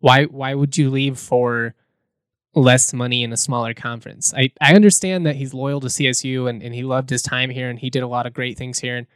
why 0.00 0.24
why 0.24 0.54
would 0.54 0.76
you 0.76 0.90
leave 0.90 1.18
for 1.18 1.74
less 2.54 2.92
money 2.92 3.22
in 3.22 3.32
a 3.32 3.36
smaller 3.36 3.74
conference? 3.74 4.32
I, 4.34 4.50
I 4.60 4.74
understand 4.74 5.26
that 5.26 5.36
he's 5.36 5.54
loyal 5.54 5.80
to 5.80 5.88
CSU 5.88 6.48
and, 6.48 6.62
and 6.62 6.74
he 6.74 6.82
loved 6.82 7.10
his 7.10 7.22
time 7.22 7.50
here 7.50 7.68
and 7.68 7.78
he 7.78 7.90
did 7.90 8.02
a 8.02 8.08
lot 8.08 8.26
of 8.26 8.32
great 8.32 8.56
things 8.56 8.78
here. 8.78 8.96
And 8.96 9.06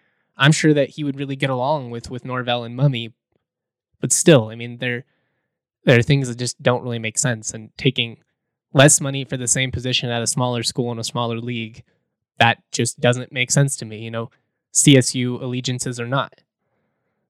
I'm 0.42 0.52
sure 0.52 0.74
that 0.74 0.90
he 0.90 1.04
would 1.04 1.18
really 1.18 1.36
get 1.36 1.50
along 1.50 1.90
with 1.90 2.10
with 2.10 2.24
Norvell 2.24 2.64
and 2.64 2.78
Mumme, 2.78 3.12
But 4.00 4.12
still, 4.12 4.48
I 4.48 4.54
mean, 4.54 4.78
there 4.78 5.04
there 5.84 5.98
are 5.98 6.02
things 6.02 6.28
that 6.28 6.38
just 6.38 6.62
don't 6.62 6.82
really 6.82 6.98
make 6.98 7.18
sense. 7.18 7.52
And 7.52 7.70
taking 7.76 8.18
less 8.72 9.00
money 9.00 9.24
for 9.24 9.36
the 9.36 9.48
same 9.48 9.70
position 9.70 10.10
at 10.10 10.22
a 10.22 10.26
smaller 10.26 10.62
school 10.62 10.92
in 10.92 10.98
a 10.98 11.04
smaller 11.04 11.38
league, 11.38 11.82
that 12.38 12.58
just 12.72 13.00
doesn't 13.00 13.32
make 13.32 13.50
sense 13.50 13.76
to 13.76 13.84
me. 13.84 13.98
You 13.98 14.10
know, 14.10 14.30
CSU 14.72 15.40
allegiances 15.40 15.98
or 16.00 16.06
not. 16.06 16.40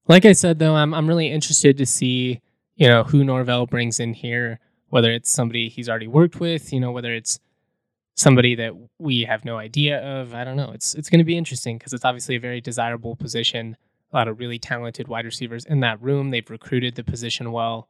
Like 0.09 0.25
I 0.25 0.33
said, 0.33 0.59
though, 0.59 0.75
I'm 0.75 0.95
I'm 0.95 1.09
really 1.09 1.29
interested 1.29 1.77
to 1.79 1.87
see 1.87 2.41
you 2.77 2.89
know, 2.89 3.05
who 3.05 3.25
Norvell 3.25 3.67
brings 3.67 4.01
in 4.01 4.15
here, 4.15 4.59
whether 4.89 5.13
it's 5.13 5.31
somebody 5.31 5.69
he's 5.69 5.89
already 5.89 6.09
worked 6.09 6.41
with, 6.41 6.73
you 6.73 6.81
know, 6.81 6.91
whether 6.91 7.15
it's 7.15 7.39
somebody 8.15 8.55
that 8.57 8.73
we 8.99 9.23
have 9.23 9.45
no 9.45 9.57
idea 9.57 10.01
of. 10.01 10.35
I 10.35 10.45
don't 10.45 10.57
know. 10.57 10.71
It's 10.73 10.95
it's 10.95 11.09
going 11.09 11.19
to 11.19 11.25
be 11.25 11.37
interesting 11.37 11.79
because 11.79 11.93
it's 11.93 12.05
obviously 12.05 12.37
a 12.37 12.41
very 12.41 12.61
desirable 12.61 13.17
position. 13.17 13.77
A 14.13 14.17
lot 14.17 14.29
of 14.29 14.39
really 14.39 14.59
talented 14.59 15.09
wide 15.09 15.25
receivers 15.25 15.65
in 15.65 15.81
that 15.81 16.01
room. 16.03 16.31
They've 16.31 16.49
recruited 16.49 16.95
the 16.95 17.05
position 17.05 17.53
well. 17.53 17.89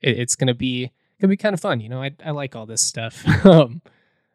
It, 0.00 0.18
it's 0.18 0.36
going 0.36 0.48
to 0.48 0.54
be 0.54 0.92
going 1.20 1.28
to 1.28 1.32
be 1.32 1.36
kind 1.36 1.54
of 1.54 1.60
fun. 1.60 1.80
You 1.80 1.88
know, 1.88 2.02
I 2.02 2.12
I 2.24 2.30
like 2.30 2.54
all 2.54 2.66
this 2.66 2.82
stuff. 2.82 3.26
um, 3.46 3.82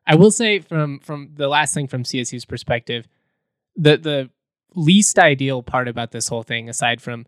I 0.05 0.15
will 0.15 0.31
say 0.31 0.59
from 0.59 0.99
from 0.99 1.31
the 1.35 1.47
last 1.47 1.73
thing 1.73 1.87
from 1.87 2.03
CSU's 2.03 2.45
perspective, 2.45 3.07
the 3.75 3.97
the 3.97 4.29
least 4.75 5.19
ideal 5.19 5.61
part 5.61 5.87
about 5.87 6.11
this 6.11 6.27
whole 6.27 6.43
thing, 6.43 6.67
aside 6.67 7.01
from 7.01 7.25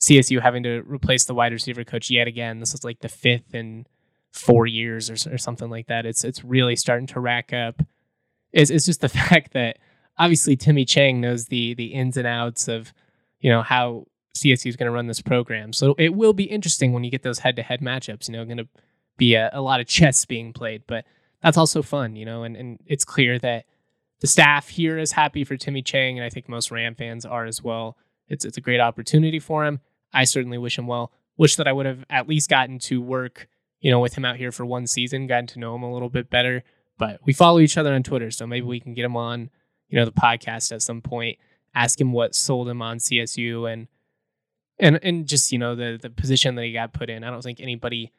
CSU 0.00 0.40
having 0.40 0.62
to 0.62 0.82
replace 0.82 1.24
the 1.24 1.34
wide 1.34 1.52
receiver 1.52 1.84
coach 1.84 2.10
yet 2.10 2.28
again. 2.28 2.60
This 2.60 2.74
is 2.74 2.84
like 2.84 3.00
the 3.00 3.08
fifth 3.08 3.54
in 3.54 3.86
four 4.32 4.66
years 4.66 5.10
or, 5.10 5.34
or 5.34 5.38
something 5.38 5.70
like 5.70 5.86
that. 5.86 6.06
It's 6.06 6.24
it's 6.24 6.44
really 6.44 6.76
starting 6.76 7.06
to 7.08 7.20
rack 7.20 7.52
up. 7.52 7.82
It's, 8.52 8.70
it's 8.70 8.86
just 8.86 9.00
the 9.00 9.08
fact 9.08 9.52
that 9.52 9.78
obviously 10.18 10.56
Timmy 10.56 10.84
Chang 10.84 11.20
knows 11.20 11.46
the 11.46 11.74
the 11.74 11.86
ins 11.86 12.16
and 12.16 12.26
outs 12.26 12.68
of 12.68 12.92
you 13.40 13.50
know 13.50 13.62
how 13.62 14.06
CSU 14.36 14.66
is 14.66 14.76
going 14.76 14.86
to 14.86 14.92
run 14.92 15.06
this 15.06 15.22
program. 15.22 15.72
So 15.72 15.94
it 15.98 16.14
will 16.14 16.32
be 16.32 16.44
interesting 16.44 16.92
when 16.92 17.04
you 17.04 17.10
get 17.10 17.22
those 17.22 17.40
head 17.40 17.56
to 17.56 17.62
head 17.62 17.80
matchups. 17.80 18.28
You 18.28 18.34
know, 18.34 18.44
going 18.44 18.58
to 18.58 18.68
be 19.16 19.34
a, 19.34 19.50
a 19.52 19.62
lot 19.62 19.80
of 19.80 19.86
chess 19.86 20.24
being 20.24 20.52
played, 20.52 20.82
but 20.86 21.04
that's 21.42 21.56
also 21.56 21.82
fun. 21.82 22.16
You 22.16 22.24
know, 22.24 22.42
and 22.42 22.56
and 22.56 22.78
it's 22.86 23.04
clear 23.04 23.38
that 23.38 23.64
the 24.20 24.26
staff 24.26 24.68
here 24.68 24.98
is 24.98 25.12
happy 25.12 25.44
for 25.44 25.56
Timmy 25.56 25.82
Chang, 25.82 26.18
and 26.18 26.24
I 26.24 26.30
think 26.30 26.48
most 26.48 26.70
Ram 26.70 26.94
fans 26.94 27.26
are 27.26 27.44
as 27.44 27.62
well. 27.62 27.96
It's 28.28 28.44
it's 28.44 28.56
a 28.56 28.62
great 28.62 28.80
opportunity 28.80 29.38
for 29.38 29.64
him. 29.64 29.80
I 30.12 30.24
certainly 30.24 30.58
wish 30.58 30.78
him 30.78 30.86
well. 30.86 31.12
Wish 31.36 31.56
that 31.56 31.68
I 31.68 31.72
would 31.72 31.86
have 31.86 32.04
at 32.08 32.28
least 32.28 32.48
gotten 32.48 32.78
to 32.80 33.02
work, 33.02 33.48
you 33.86 33.92
know, 33.92 34.00
with 34.00 34.18
him 34.18 34.24
out 34.24 34.34
here 34.34 34.50
for 34.50 34.66
one 34.66 34.84
season, 34.88 35.28
gotten 35.28 35.46
to 35.46 35.60
know 35.60 35.72
him 35.76 35.84
a 35.84 35.92
little 35.92 36.08
bit 36.08 36.28
better. 36.28 36.64
But 36.98 37.20
we 37.24 37.32
follow 37.32 37.60
each 37.60 37.78
other 37.78 37.94
on 37.94 38.02
Twitter, 38.02 38.32
so 38.32 38.44
maybe 38.44 38.66
we 38.66 38.80
can 38.80 38.94
get 38.94 39.04
him 39.04 39.16
on, 39.16 39.48
you 39.88 39.96
know, 39.96 40.04
the 40.04 40.10
podcast 40.10 40.72
at 40.72 40.82
some 40.82 41.00
point. 41.00 41.38
Ask 41.72 42.00
him 42.00 42.10
what 42.12 42.34
sold 42.34 42.68
him 42.68 42.82
on 42.82 42.98
CSU 42.98 43.72
and 43.72 43.86
and 44.80 44.98
and 45.04 45.28
just 45.28 45.52
you 45.52 45.58
know 45.58 45.76
the 45.76 46.00
the 46.02 46.10
position 46.10 46.56
that 46.56 46.64
he 46.64 46.72
got 46.72 46.94
put 46.94 47.08
in. 47.08 47.22
I 47.22 47.30
don't 47.30 47.42
think 47.42 47.60
anybody 47.60 48.10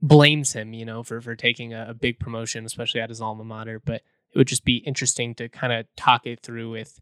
blames 0.00 0.52
him, 0.52 0.72
you 0.72 0.84
know, 0.84 1.02
for 1.02 1.20
for 1.20 1.34
taking 1.34 1.74
a, 1.74 1.86
a 1.88 1.94
big 1.94 2.20
promotion, 2.20 2.64
especially 2.64 3.00
at 3.00 3.08
his 3.08 3.20
alma 3.20 3.42
mater. 3.42 3.80
But 3.84 4.02
it 4.32 4.38
would 4.38 4.46
just 4.46 4.64
be 4.64 4.76
interesting 4.76 5.34
to 5.34 5.48
kind 5.48 5.72
of 5.72 5.86
talk 5.96 6.28
it 6.28 6.44
through 6.44 6.70
with 6.70 7.00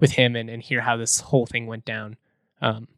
with 0.00 0.12
him 0.12 0.34
and, 0.34 0.48
and 0.48 0.62
hear 0.62 0.80
how 0.80 0.96
this 0.96 1.20
whole 1.20 1.44
thing 1.44 1.66
went 1.66 1.84
down. 1.84 2.16
Um, 2.62 2.88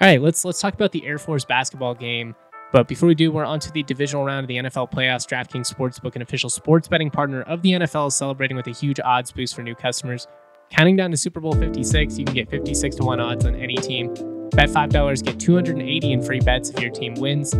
all 0.00 0.06
right, 0.08 0.22
let's 0.22 0.44
let's 0.44 0.60
talk 0.60 0.74
about 0.74 0.92
the 0.92 1.04
Air 1.04 1.18
Force 1.18 1.44
basketball 1.44 1.96
game. 1.96 2.36
But 2.72 2.86
before 2.86 3.08
we 3.08 3.14
do, 3.14 3.32
we're 3.32 3.44
on 3.44 3.58
to 3.60 3.72
the 3.72 3.82
divisional 3.82 4.24
round 4.24 4.44
of 4.44 4.48
the 4.48 4.56
NFL 4.56 4.92
playoffs. 4.92 5.26
DraftKings 5.26 5.72
Sportsbook, 5.72 6.14
an 6.14 6.22
official 6.22 6.48
sports 6.48 6.86
betting 6.86 7.10
partner 7.10 7.42
of 7.42 7.62
the 7.62 7.72
NFL, 7.72 8.08
is 8.08 8.16
celebrating 8.16 8.56
with 8.56 8.66
a 8.68 8.72
huge 8.72 9.00
odds 9.00 9.32
boost 9.32 9.56
for 9.56 9.62
new 9.62 9.74
customers. 9.74 10.28
Counting 10.70 10.94
down 10.94 11.10
to 11.10 11.16
Super 11.16 11.40
Bowl 11.40 11.52
56, 11.52 12.16
you 12.16 12.24
can 12.24 12.34
get 12.34 12.48
56 12.48 12.96
to 12.96 13.04
1 13.04 13.18
odds 13.18 13.44
on 13.44 13.56
any 13.56 13.74
team. 13.74 14.14
Bet 14.50 14.68
$5, 14.68 15.24
get 15.24 15.40
280 15.40 16.12
in 16.12 16.22
free 16.22 16.38
bets 16.40 16.70
if 16.70 16.80
your 16.80 16.90
team 16.90 17.14
wins. 17.14 17.52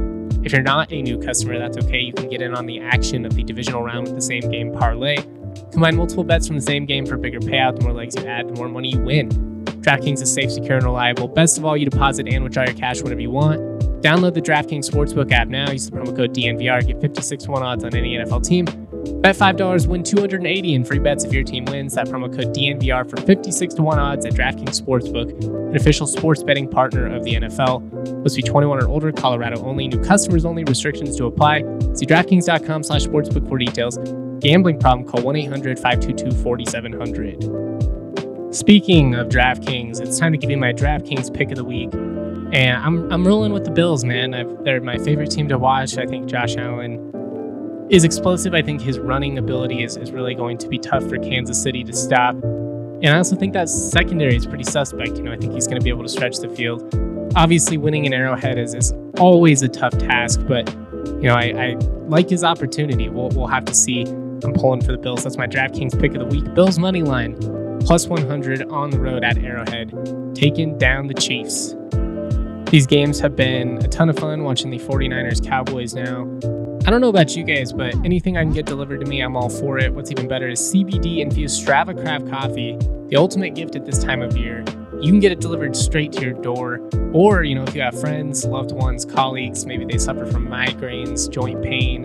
If 0.45 0.53
you're 0.53 0.63
not 0.63 0.93
a 0.93 1.03
new 1.03 1.19
customer, 1.19 1.59
that's 1.59 1.77
okay. 1.85 1.99
You 1.99 2.13
can 2.13 2.29
get 2.29 2.41
in 2.41 2.55
on 2.55 2.67
the 2.67 2.81
action 2.81 3.27
of 3.27 3.35
the 3.35 3.43
divisional 3.43 3.83
round 3.83 4.07
with 4.07 4.15
the 4.15 4.23
same 4.23 4.49
game 4.49 4.73
parlay. 4.73 5.17
Combine 5.73 5.97
multiple 5.97 6.25
bets 6.25 6.47
from 6.47 6.57
the 6.57 6.63
same 6.63 6.87
game 6.87 7.05
for 7.05 7.17
a 7.17 7.19
bigger 7.19 7.41
payout. 7.41 7.77
The 7.77 7.83
more 7.83 7.93
legs 7.93 8.15
you 8.17 8.27
add, 8.27 8.49
the 8.49 8.55
more 8.55 8.69
money 8.69 8.91
you 8.91 9.01
win. 9.01 9.29
DraftKings 9.83 10.23
is 10.23 10.33
safe, 10.33 10.53
secure, 10.53 10.77
and 10.77 10.85
reliable. 10.85 11.27
Best 11.27 11.59
of 11.59 11.65
all, 11.65 11.77
you 11.77 11.85
deposit 11.85 12.29
and 12.29 12.45
withdraw 12.45 12.65
your 12.65 12.75
cash 12.75 13.03
whenever 13.03 13.21
you 13.21 13.31
want. 13.31 13.70
Download 14.01 14.33
the 14.33 14.41
DraftKings 14.41 14.89
Sportsbook 14.89 15.31
app 15.31 15.49
now. 15.49 15.71
Use 15.71 15.91
the 15.91 15.97
promo 15.97 16.17
code 16.17 16.35
DNVR. 16.35 16.87
Get 16.87 17.01
56 17.01 17.47
1 17.47 17.63
odds 17.63 17.85
on 17.85 17.95
any 17.95 18.17
NFL 18.17 18.47
team. 18.47 18.65
Bet 19.21 19.37
$5, 19.37 19.87
win 19.87 20.03
280 20.03 20.75
in 20.75 20.85
free 20.85 20.99
bets 20.99 21.25
if 21.25 21.33
your 21.33 21.45
team 21.45 21.67
wins. 21.67 21.95
That 21.95 22.07
promo 22.07 22.35
code 22.35 22.55
DNVR 22.55 23.09
for 23.09 23.19
56 23.19 23.75
to 23.75 23.83
1 23.83 23.99
odds 23.99 24.25
at 24.25 24.33
DraftKings 24.33 24.81
Sportsbook, 24.81 25.45
an 25.45 25.77
official 25.77 26.07
sports 26.07 26.43
betting 26.43 26.69
partner 26.69 27.15
of 27.15 27.25
the 27.25 27.35
NFL. 27.35 28.23
Must 28.23 28.37
be 28.37 28.43
21 28.43 28.83
or 28.83 28.89
older, 28.89 29.13
Colorado 29.13 29.63
only, 29.63 29.89
new 29.89 30.03
customers 30.03 30.47
only, 30.47 30.65
restrictions 30.65 31.17
to 31.17 31.27
apply. 31.27 31.61
See 31.95 32.07
DraftKings.com 32.07 32.83
slash 32.83 33.05
sportsbook 33.05 33.47
for 33.49 33.59
details. 33.59 33.99
Gambling 34.41 34.81
problem, 34.81 35.07
call 35.07 35.23
1 35.23 35.37
800 35.37 35.79
522 35.79 36.43
4700. 36.43 38.55
Speaking 38.55 39.15
of 39.15 39.29
DraftKings, 39.29 40.01
it's 40.01 40.19
time 40.19 40.33
to 40.33 40.39
give 40.39 40.51
you 40.51 40.57
my 40.57 40.73
DraftKings 40.73 41.33
pick 41.33 41.51
of 41.51 41.57
the 41.57 41.65
week. 41.65 41.91
And 42.53 42.83
I'm, 42.83 43.13
I'm 43.13 43.27
rolling 43.27 43.53
with 43.53 43.65
the 43.65 43.71
Bills, 43.71 44.05
man. 44.05 44.35
I've, 44.35 44.65
they're 44.65 44.81
my 44.81 44.99
favorite 44.99 45.31
team 45.31 45.49
to 45.49 45.59
watch. 45.59 45.97
I 45.99 46.07
think 46.07 46.27
Josh 46.27 46.57
Allen 46.57 47.87
is 47.91 48.05
explosive. 48.05 48.55
I 48.55 48.63
think 48.63 48.81
his 48.81 48.99
running 48.99 49.39
ability 49.39 49.85
is, 49.85 49.97
is 49.97 50.11
really 50.11 50.35
going 50.35 50.59
to 50.59 50.69
be 50.69 50.79
tough 50.79 51.09
for 51.09 51.19
Kansas 51.19 51.61
City 51.61 51.85
to 51.85 51.93
stop. 51.93 52.35
And 52.35 53.09
I 53.09 53.17
also 53.17 53.37
think 53.37 53.53
that 53.53 53.69
secondary 53.69 54.37
is 54.37 54.47
pretty 54.47 54.65
suspect. 54.65 55.17
You 55.17 55.23
know, 55.23 55.33
I 55.33 55.37
think 55.37 55.55
he's 55.55 55.67
going 55.67 55.79
to 55.79 55.85
be 55.85 55.91
able 55.91 56.03
to 56.03 56.09
stretch 56.09 56.39
the 56.39 56.49
field. 56.49 56.83
Obviously, 57.37 57.79
winning 57.79 58.07
an 58.07 58.13
Arrowhead 58.13 58.59
is, 58.59 58.75
is 58.75 58.93
always 59.19 59.63
a 59.63 59.69
tough 59.69 59.97
task, 59.97 60.41
but 60.49 60.69
you 61.05 61.29
know, 61.29 61.35
I, 61.35 61.53
I 61.57 61.77
like 62.09 62.29
his 62.29 62.45
opportunity. 62.45 63.09
We'll, 63.09 63.29
we'll 63.31 63.47
have 63.47 63.65
to 63.67 63.75
see. 63.75 64.03
I'm 64.03 64.53
pulling 64.55 64.81
for 64.83 64.93
the 64.93 64.99
Bills. 64.99 65.23
That's 65.23 65.37
my 65.37 65.47
DraftKings 65.47 65.99
pick 66.01 66.15
of 66.15 66.19
the 66.19 66.27
week. 66.27 66.53
Bills 66.55 66.79
money 66.79 67.03
line 67.03 67.37
plus 67.81 68.07
100 68.07 68.63
on 68.71 68.91
the 68.91 69.01
road 69.01 69.25
at 69.25 69.39
Arrowhead, 69.39 70.35
taking 70.35 70.77
down 70.79 71.07
the 71.07 71.15
Chiefs. 71.15 71.75
These 72.71 72.87
games 72.87 73.19
have 73.19 73.35
been 73.35 73.79
a 73.79 73.89
ton 73.89 74.09
of 74.09 74.17
fun 74.17 74.45
watching 74.45 74.71
the 74.71 74.79
49ers 74.79 75.45
Cowboys 75.45 75.93
now. 75.93 76.23
I 76.87 76.91
don't 76.91 77.01
know 77.01 77.09
about 77.09 77.35
you 77.35 77.43
guys, 77.43 77.73
but 77.73 77.97
anything 78.05 78.37
I 78.37 78.45
can 78.45 78.53
get 78.53 78.65
delivered 78.65 79.01
to 79.01 79.07
me, 79.07 79.23
I'm 79.23 79.37
all 79.37 79.49
for 79.49 79.79
it. 79.79 79.93
What's 79.93 80.13
even 80.13 80.29
better 80.29 80.49
is 80.49 80.61
CBD 80.61 81.19
infused 81.19 81.67
Strava 81.67 82.01
Craft 82.01 82.31
coffee, 82.31 82.77
the 83.09 83.17
ultimate 83.17 83.57
gift 83.57 83.75
at 83.75 83.87
this 83.87 84.01
time 84.01 84.23
of 84.23 84.37
year. 84.37 84.65
You 85.01 85.11
can 85.11 85.19
get 85.19 85.33
it 85.33 85.41
delivered 85.41 85.75
straight 85.75 86.13
to 86.13 86.21
your 86.21 86.35
door, 86.35 86.89
or 87.13 87.43
you 87.43 87.57
know, 87.57 87.65
if 87.65 87.75
you 87.75 87.81
have 87.81 88.01
friends, 88.01 88.45
loved 88.45 88.71
ones, 88.71 89.05
colleagues, 89.05 89.67
maybe 89.67 89.85
they 89.85 89.99
suffer 89.99 90.25
from 90.25 90.47
migraines, 90.47 91.29
joint 91.29 91.61
pain, 91.65 92.05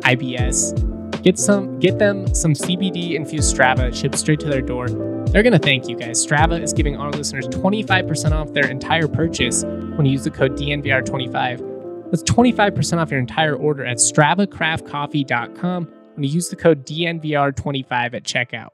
IBS, 0.00 1.22
get 1.22 1.38
some, 1.38 1.78
get 1.78 1.98
them 1.98 2.34
some 2.34 2.54
CBD 2.54 3.16
infused 3.16 3.54
Strava 3.54 3.94
shipped 3.94 4.16
straight 4.16 4.40
to 4.40 4.46
their 4.46 4.62
door. 4.62 5.15
They're 5.36 5.42
gonna 5.42 5.58
thank 5.58 5.86
you 5.86 5.96
guys. 5.96 6.26
Strava 6.26 6.62
is 6.62 6.72
giving 6.72 6.96
our 6.96 7.10
listeners 7.10 7.46
25% 7.48 8.32
off 8.32 8.54
their 8.54 8.68
entire 8.68 9.06
purchase 9.06 9.64
when 9.64 10.06
you 10.06 10.12
use 10.12 10.24
the 10.24 10.30
code 10.30 10.56
DNVR25. 10.56 12.10
That's 12.10 12.22
25% 12.22 12.96
off 12.96 13.10
your 13.10 13.20
entire 13.20 13.54
order 13.54 13.84
at 13.84 13.98
StravaCraftCoffee.com 13.98 15.88
when 16.14 16.24
you 16.24 16.30
use 16.30 16.48
the 16.48 16.56
code 16.56 16.86
DNVR25 16.86 18.14
at 18.14 18.24
checkout. 18.24 18.70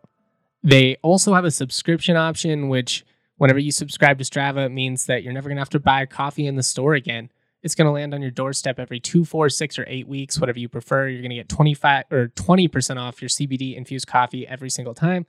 They 0.62 0.98
also 1.02 1.34
have 1.34 1.44
a 1.44 1.50
subscription 1.50 2.16
option, 2.16 2.68
which, 2.68 3.04
whenever 3.38 3.58
you 3.58 3.72
subscribe 3.72 4.18
to 4.18 4.24
Strava, 4.24 4.66
it 4.66 4.70
means 4.70 5.06
that 5.06 5.24
you're 5.24 5.32
never 5.32 5.48
going 5.48 5.56
to 5.56 5.62
have 5.62 5.70
to 5.70 5.80
buy 5.80 6.06
coffee 6.06 6.46
in 6.46 6.54
the 6.54 6.62
store 6.62 6.94
again. 6.94 7.32
It's 7.64 7.74
going 7.74 7.86
to 7.86 7.92
land 7.92 8.14
on 8.14 8.22
your 8.22 8.30
doorstep 8.30 8.78
every 8.78 9.00
two, 9.00 9.24
four, 9.24 9.48
six, 9.48 9.80
or 9.80 9.86
eight 9.88 10.06
weeks, 10.06 10.38
whatever 10.38 10.60
you 10.60 10.68
prefer. 10.68 11.08
You're 11.08 11.22
going 11.22 11.30
to 11.30 11.36
get 11.38 11.48
25 11.48 12.04
or 12.12 12.28
20% 12.28 13.00
off 13.00 13.20
your 13.20 13.28
CBD 13.28 13.76
infused 13.76 14.06
coffee 14.06 14.46
every 14.46 14.70
single 14.70 14.94
time. 14.94 15.26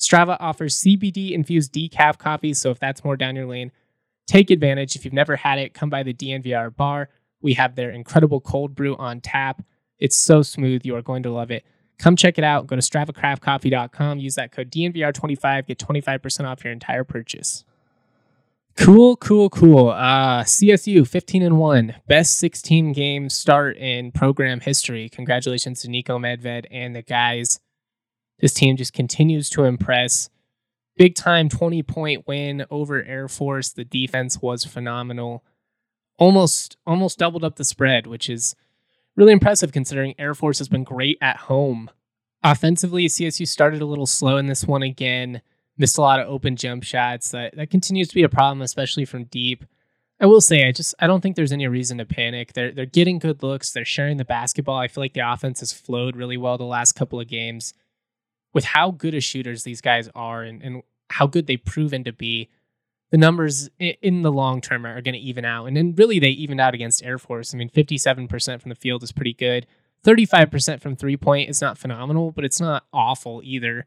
Strava 0.00 0.36
offers 0.40 0.80
CBD 0.82 1.32
infused 1.32 1.72
decaf 1.72 2.18
coffee, 2.18 2.54
so 2.54 2.70
if 2.70 2.80
that's 2.80 3.04
more 3.04 3.16
down 3.16 3.36
your 3.36 3.46
lane, 3.46 3.70
take 4.26 4.50
advantage. 4.50 4.96
If 4.96 5.04
you've 5.04 5.14
never 5.14 5.36
had 5.36 5.58
it, 5.58 5.74
come 5.74 5.90
by 5.90 6.02
the 6.02 6.14
DNVR 6.14 6.74
bar. 6.74 7.10
We 7.42 7.54
have 7.54 7.76
their 7.76 7.90
incredible 7.90 8.40
cold 8.40 8.74
brew 8.74 8.96
on 8.96 9.20
tap. 9.20 9.62
It's 9.98 10.16
so 10.16 10.42
smooth. 10.42 10.84
You 10.84 10.96
are 10.96 11.02
going 11.02 11.22
to 11.24 11.30
love 11.30 11.50
it. 11.50 11.64
Come 11.98 12.16
check 12.16 12.38
it 12.38 12.44
out. 12.44 12.66
Go 12.66 12.76
to 12.76 12.82
StravaCraftCoffee.com. 12.82 14.18
Use 14.18 14.34
that 14.36 14.52
code 14.52 14.70
DNVR25. 14.70 15.66
Get 15.66 15.78
25% 15.78 16.44
off 16.46 16.64
your 16.64 16.72
entire 16.72 17.04
purchase. 17.04 17.64
Cool, 18.76 19.16
cool, 19.16 19.50
cool. 19.50 19.90
Uh, 19.90 20.42
CSU 20.44 21.06
15 21.06 21.42
and 21.42 21.58
1. 21.58 21.96
Best 22.08 22.38
16 22.38 22.94
game 22.94 23.28
start 23.28 23.76
in 23.76 24.12
program 24.12 24.60
history. 24.60 25.10
Congratulations 25.10 25.82
to 25.82 25.88
Niko 25.88 26.18
Medved 26.18 26.64
and 26.70 26.96
the 26.96 27.02
guys. 27.02 27.60
This 28.40 28.54
team 28.54 28.76
just 28.76 28.92
continues 28.92 29.50
to 29.50 29.64
impress. 29.64 30.30
Big 30.96 31.14
time 31.14 31.48
20 31.48 31.82
point 31.82 32.26
win 32.26 32.64
over 32.70 33.02
Air 33.04 33.28
Force. 33.28 33.70
The 33.70 33.84
defense 33.84 34.42
was 34.42 34.64
phenomenal. 34.64 35.44
Almost 36.18 36.76
almost 36.86 37.18
doubled 37.18 37.44
up 37.44 37.56
the 37.56 37.64
spread, 37.64 38.06
which 38.06 38.28
is 38.28 38.54
really 39.16 39.32
impressive 39.32 39.72
considering 39.72 40.14
Air 40.18 40.34
Force 40.34 40.58
has 40.58 40.68
been 40.68 40.84
great 40.84 41.18
at 41.20 41.36
home. 41.36 41.90
Offensively, 42.42 43.06
CSU 43.06 43.46
started 43.46 43.82
a 43.82 43.86
little 43.86 44.06
slow 44.06 44.36
in 44.36 44.46
this 44.46 44.64
one 44.64 44.82
again. 44.82 45.42
Missed 45.78 45.98
a 45.98 46.02
lot 46.02 46.20
of 46.20 46.28
open 46.28 46.56
jump 46.56 46.82
shots. 46.82 47.30
That 47.30 47.56
that 47.56 47.70
continues 47.70 48.08
to 48.08 48.14
be 48.14 48.22
a 48.22 48.28
problem, 48.28 48.60
especially 48.62 49.04
from 49.04 49.24
deep. 49.24 49.64
I 50.22 50.26
will 50.26 50.42
say, 50.42 50.68
I 50.68 50.72
just 50.72 50.94
I 50.98 51.06
don't 51.06 51.22
think 51.22 51.36
there's 51.36 51.52
any 51.52 51.66
reason 51.66 51.96
to 51.98 52.04
panic. 52.04 52.52
They're 52.52 52.72
they're 52.72 52.84
getting 52.86 53.18
good 53.18 53.42
looks. 53.42 53.72
They're 53.72 53.86
sharing 53.86 54.18
the 54.18 54.24
basketball. 54.24 54.78
I 54.78 54.88
feel 54.88 55.02
like 55.02 55.14
the 55.14 55.32
offense 55.32 55.60
has 55.60 55.72
flowed 55.72 56.16
really 56.16 56.36
well 56.36 56.58
the 56.58 56.64
last 56.64 56.92
couple 56.92 57.20
of 57.20 57.28
games 57.28 57.72
with 58.52 58.64
how 58.64 58.90
good 58.90 59.14
as 59.14 59.24
shooters 59.24 59.62
these 59.62 59.80
guys 59.80 60.08
are 60.14 60.42
and, 60.42 60.62
and 60.62 60.82
how 61.10 61.26
good 61.26 61.46
they've 61.46 61.64
proven 61.64 62.04
to 62.04 62.12
be, 62.12 62.48
the 63.10 63.18
numbers 63.18 63.68
in 63.78 64.22
the 64.22 64.32
long 64.32 64.60
term 64.60 64.86
are 64.86 65.02
going 65.02 65.14
to 65.14 65.20
even 65.20 65.44
out. 65.44 65.66
And 65.66 65.76
then 65.76 65.94
really 65.96 66.18
they 66.18 66.28
evened 66.28 66.60
out 66.60 66.74
against 66.74 67.04
Air 67.04 67.18
Force. 67.18 67.52
I 67.52 67.58
mean, 67.58 67.68
57% 67.68 68.60
from 68.60 68.68
the 68.68 68.74
field 68.74 69.02
is 69.02 69.12
pretty 69.12 69.34
good. 69.34 69.66
35% 70.04 70.80
from 70.80 70.96
three 70.96 71.16
point 71.16 71.50
is 71.50 71.60
not 71.60 71.76
phenomenal, 71.76 72.30
but 72.30 72.44
it's 72.44 72.60
not 72.60 72.84
awful 72.92 73.40
either. 73.44 73.84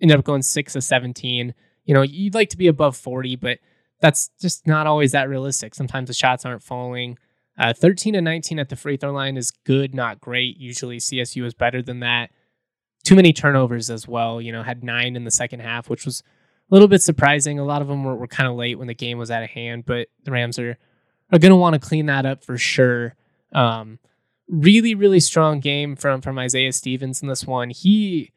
Ended 0.00 0.18
up 0.18 0.24
going 0.24 0.42
six 0.42 0.76
of 0.76 0.84
17. 0.84 1.54
You 1.84 1.94
know, 1.94 2.02
you'd 2.02 2.34
like 2.34 2.50
to 2.50 2.56
be 2.56 2.66
above 2.66 2.96
40, 2.96 3.36
but 3.36 3.58
that's 4.00 4.30
just 4.40 4.66
not 4.66 4.86
always 4.86 5.12
that 5.12 5.28
realistic. 5.28 5.74
Sometimes 5.74 6.08
the 6.08 6.14
shots 6.14 6.44
aren't 6.44 6.62
falling. 6.62 7.18
Uh, 7.58 7.72
13 7.72 8.14
and 8.14 8.24
19 8.26 8.58
at 8.58 8.68
the 8.68 8.76
free 8.76 8.98
throw 8.98 9.12
line 9.12 9.38
is 9.38 9.50
good, 9.50 9.94
not 9.94 10.20
great. 10.20 10.58
Usually 10.58 10.98
CSU 10.98 11.44
is 11.46 11.54
better 11.54 11.80
than 11.80 12.00
that 12.00 12.30
too 13.06 13.14
many 13.14 13.32
turnovers 13.32 13.88
as 13.88 14.08
well. 14.08 14.40
You 14.40 14.50
know, 14.50 14.64
had 14.64 14.82
nine 14.82 15.14
in 15.14 15.22
the 15.22 15.30
second 15.30 15.60
half, 15.60 15.88
which 15.88 16.04
was 16.04 16.24
a 16.70 16.74
little 16.74 16.88
bit 16.88 17.02
surprising. 17.02 17.60
A 17.60 17.64
lot 17.64 17.80
of 17.80 17.86
them 17.86 18.02
were, 18.02 18.16
were 18.16 18.26
kind 18.26 18.48
of 18.48 18.56
late 18.56 18.78
when 18.78 18.88
the 18.88 18.94
game 18.94 19.16
was 19.16 19.30
out 19.30 19.44
of 19.44 19.50
hand, 19.50 19.86
but 19.86 20.08
the 20.24 20.32
Rams 20.32 20.58
are 20.58 20.76
are 21.32 21.38
going 21.38 21.50
to 21.50 21.56
want 21.56 21.74
to 21.74 21.88
clean 21.88 22.06
that 22.06 22.26
up 22.26 22.42
for 22.42 22.58
sure. 22.58 23.14
Um, 23.52 24.00
really, 24.48 24.94
really 24.96 25.20
strong 25.20 25.60
game 25.60 25.94
from 25.94 26.20
from 26.20 26.36
Isaiah 26.36 26.72
Stevens 26.72 27.22
in 27.22 27.28
this 27.28 27.46
one. 27.46 27.70
He 27.70 28.32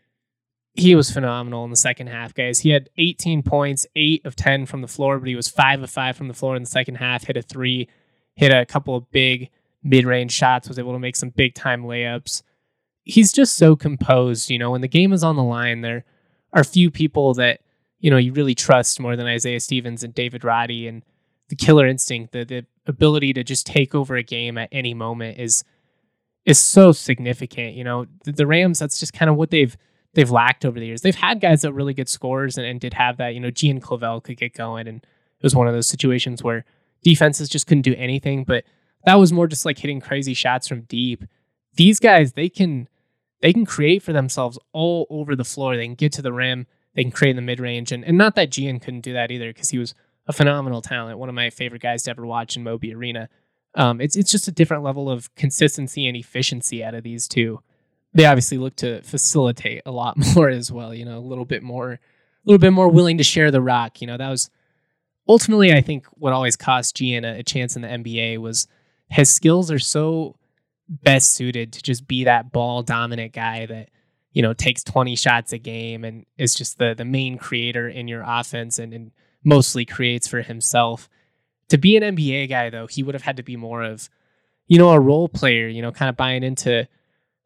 he 0.75 0.93
was 0.93 1.09
phenomenal 1.09 1.63
in 1.63 1.71
the 1.71 1.75
second 1.75 2.07
half, 2.07 2.35
guys. 2.35 2.59
He 2.59 2.69
had 2.69 2.91
18 2.97 3.41
points, 3.41 3.87
eight 3.95 4.23
of 4.23 4.35
10 4.35 4.67
from 4.67 4.81
the 4.81 4.87
floor, 4.87 5.17
but 5.17 5.27
he 5.27 5.35
was 5.35 5.49
five 5.49 5.81
of 5.81 5.89
five 5.89 6.15
from 6.15 6.27
the 6.27 6.33
floor 6.35 6.55
in 6.55 6.61
the 6.61 6.69
second 6.69 6.95
half. 6.95 7.25
Hit 7.25 7.37
a 7.37 7.41
three, 7.41 7.89
hit 8.35 8.51
a 8.51 8.67
couple 8.67 8.95
of 8.95 9.09
big 9.09 9.49
mid 9.83 10.05
range 10.05 10.31
shots, 10.31 10.67
was 10.67 10.77
able 10.77 10.93
to 10.93 10.99
make 10.99 11.15
some 11.15 11.31
big 11.31 11.55
time 11.55 11.83
layups 11.83 12.43
he's 13.03 13.31
just 13.31 13.55
so 13.55 13.75
composed. 13.75 14.49
You 14.49 14.59
know, 14.59 14.71
when 14.71 14.81
the 14.81 14.87
game 14.87 15.13
is 15.13 15.23
on 15.23 15.35
the 15.35 15.43
line, 15.43 15.81
there 15.81 16.05
are 16.53 16.63
few 16.63 16.89
people 16.91 17.33
that 17.35 17.61
you 17.99 18.09
know 18.09 18.17
you 18.17 18.33
really 18.33 18.55
trust 18.55 18.99
more 18.99 19.15
than 19.15 19.27
Isaiah 19.27 19.59
Stevens 19.59 20.03
and 20.03 20.13
David 20.13 20.43
Roddy 20.43 20.87
and 20.87 21.03
the 21.49 21.55
killer 21.55 21.85
instinct, 21.85 22.31
the 22.31 22.43
the 22.43 22.65
ability 22.87 23.33
to 23.33 23.43
just 23.43 23.65
take 23.65 23.93
over 23.93 24.15
a 24.15 24.23
game 24.23 24.57
at 24.57 24.69
any 24.71 24.93
moment 24.93 25.39
is 25.39 25.63
is 26.45 26.57
so 26.59 26.91
significant. 26.91 27.75
You 27.75 27.83
know, 27.83 28.05
the, 28.23 28.31
the 28.31 28.47
Rams. 28.47 28.79
That's 28.79 28.99
just 28.99 29.13
kind 29.13 29.29
of 29.29 29.35
what 29.35 29.49
they've 29.49 29.75
they've 30.13 30.31
lacked 30.31 30.65
over 30.65 30.79
the 30.79 30.85
years. 30.85 31.01
They've 31.01 31.15
had 31.15 31.41
guys 31.41 31.61
that 31.63 31.73
really 31.73 31.93
good 31.93 32.09
scorers 32.09 32.57
and, 32.57 32.65
and 32.65 32.79
did 32.79 32.93
have 32.93 33.17
that. 33.17 33.33
You 33.33 33.39
know, 33.39 33.51
Gian 33.51 33.79
Clavel 33.79 34.21
could 34.21 34.37
get 34.37 34.53
going, 34.53 34.87
and 34.87 35.03
it 35.03 35.43
was 35.43 35.55
one 35.55 35.67
of 35.67 35.73
those 35.73 35.87
situations 35.87 36.43
where 36.43 36.65
defenses 37.03 37.49
just 37.49 37.67
couldn't 37.67 37.83
do 37.83 37.95
anything. 37.95 38.43
But 38.43 38.63
that 39.05 39.15
was 39.15 39.33
more 39.33 39.47
just 39.47 39.65
like 39.65 39.79
hitting 39.79 40.01
crazy 40.01 40.33
shots 40.33 40.67
from 40.67 40.81
deep. 40.81 41.23
These 41.79 42.01
guys, 42.01 42.33
they 42.33 42.49
can 42.49 42.89
they 43.39 43.53
can 43.53 43.65
create 43.65 44.03
for 44.03 44.11
themselves 44.11 44.59
all 44.73 45.07
over 45.09 45.33
the 45.33 45.45
floor. 45.45 45.77
They 45.77 45.85
can 45.85 45.95
get 45.95 46.11
to 46.11 46.21
the 46.21 46.33
rim. 46.33 46.67
They 46.93 47.03
can 47.03 47.11
create 47.13 47.29
in 47.29 47.35
the 47.37 47.41
mid 47.41 47.61
range. 47.61 47.93
And, 47.93 48.03
and 48.03 48.17
not 48.17 48.35
that 48.35 48.49
Gian 48.49 48.81
couldn't 48.81 48.99
do 48.99 49.13
that 49.13 49.31
either, 49.31 49.53
because 49.53 49.69
he 49.69 49.77
was 49.77 49.95
a 50.27 50.33
phenomenal 50.33 50.81
talent, 50.81 51.19
one 51.19 51.29
of 51.29 51.35
my 51.35 51.49
favorite 51.49 51.81
guys 51.81 52.03
to 52.03 52.11
ever 52.11 52.25
watch 52.25 52.57
in 52.57 52.65
Moby 52.65 52.93
Arena. 52.93 53.29
Um, 53.75 54.01
it's, 54.01 54.17
it's 54.17 54.29
just 54.29 54.49
a 54.49 54.51
different 54.51 54.83
level 54.83 55.09
of 55.09 55.33
consistency 55.35 56.05
and 56.05 56.17
efficiency 56.17 56.83
out 56.83 56.95
of 56.95 57.03
these 57.03 57.29
two. 57.29 57.61
They 58.13 58.25
obviously 58.25 58.57
look 58.57 58.75
to 58.77 59.01
facilitate 59.03 59.83
a 59.85 59.91
lot 59.91 60.17
more 60.35 60.49
as 60.49 60.73
well, 60.73 60.93
you 60.93 61.05
know, 61.05 61.17
a 61.17 61.21
little 61.21 61.45
bit 61.45 61.63
more, 61.63 61.93
a 61.93 61.99
little 62.43 62.59
bit 62.59 62.73
more 62.73 62.89
willing 62.89 63.17
to 63.19 63.23
share 63.23 63.51
the 63.51 63.61
rock. 63.61 64.01
You 64.01 64.07
know, 64.07 64.17
that 64.17 64.29
was 64.29 64.49
ultimately, 65.29 65.71
I 65.71 65.79
think, 65.79 66.07
what 66.07 66.33
always 66.33 66.57
cost 66.57 66.97
Gian 66.97 67.23
a, 67.23 67.39
a 67.39 67.43
chance 67.43 67.77
in 67.77 67.83
the 67.83 67.87
NBA 67.87 68.39
was 68.39 68.67
his 69.07 69.33
skills 69.33 69.71
are 69.71 69.79
so 69.79 70.35
best 70.89 71.33
suited 71.33 71.71
to 71.73 71.81
just 71.81 72.07
be 72.07 72.23
that 72.23 72.51
ball 72.51 72.81
dominant 72.81 73.31
guy 73.33 73.65
that 73.65 73.89
you 74.31 74.41
know 74.41 74.53
takes 74.53 74.83
20 74.83 75.15
shots 75.15 75.53
a 75.53 75.57
game 75.57 76.03
and 76.03 76.25
is 76.37 76.55
just 76.55 76.79
the 76.79 76.93
the 76.95 77.05
main 77.05 77.37
creator 77.37 77.87
in 77.87 78.07
your 78.07 78.23
offense 78.25 78.79
and, 78.79 78.93
and 78.93 79.11
mostly 79.43 79.85
creates 79.85 80.27
for 80.27 80.41
himself 80.41 81.07
to 81.67 81.77
be 81.77 81.95
an 81.95 82.15
NBA 82.15 82.49
guy 82.49 82.69
though 82.69 82.87
he 82.87 83.03
would 83.03 83.15
have 83.15 83.21
had 83.21 83.37
to 83.37 83.43
be 83.43 83.55
more 83.55 83.83
of 83.83 84.09
you 84.67 84.77
know 84.79 84.89
a 84.89 84.99
role 84.99 85.29
player 85.29 85.67
you 85.67 85.81
know 85.81 85.91
kind 85.91 86.09
of 86.09 86.17
buying 86.17 86.43
into 86.43 86.87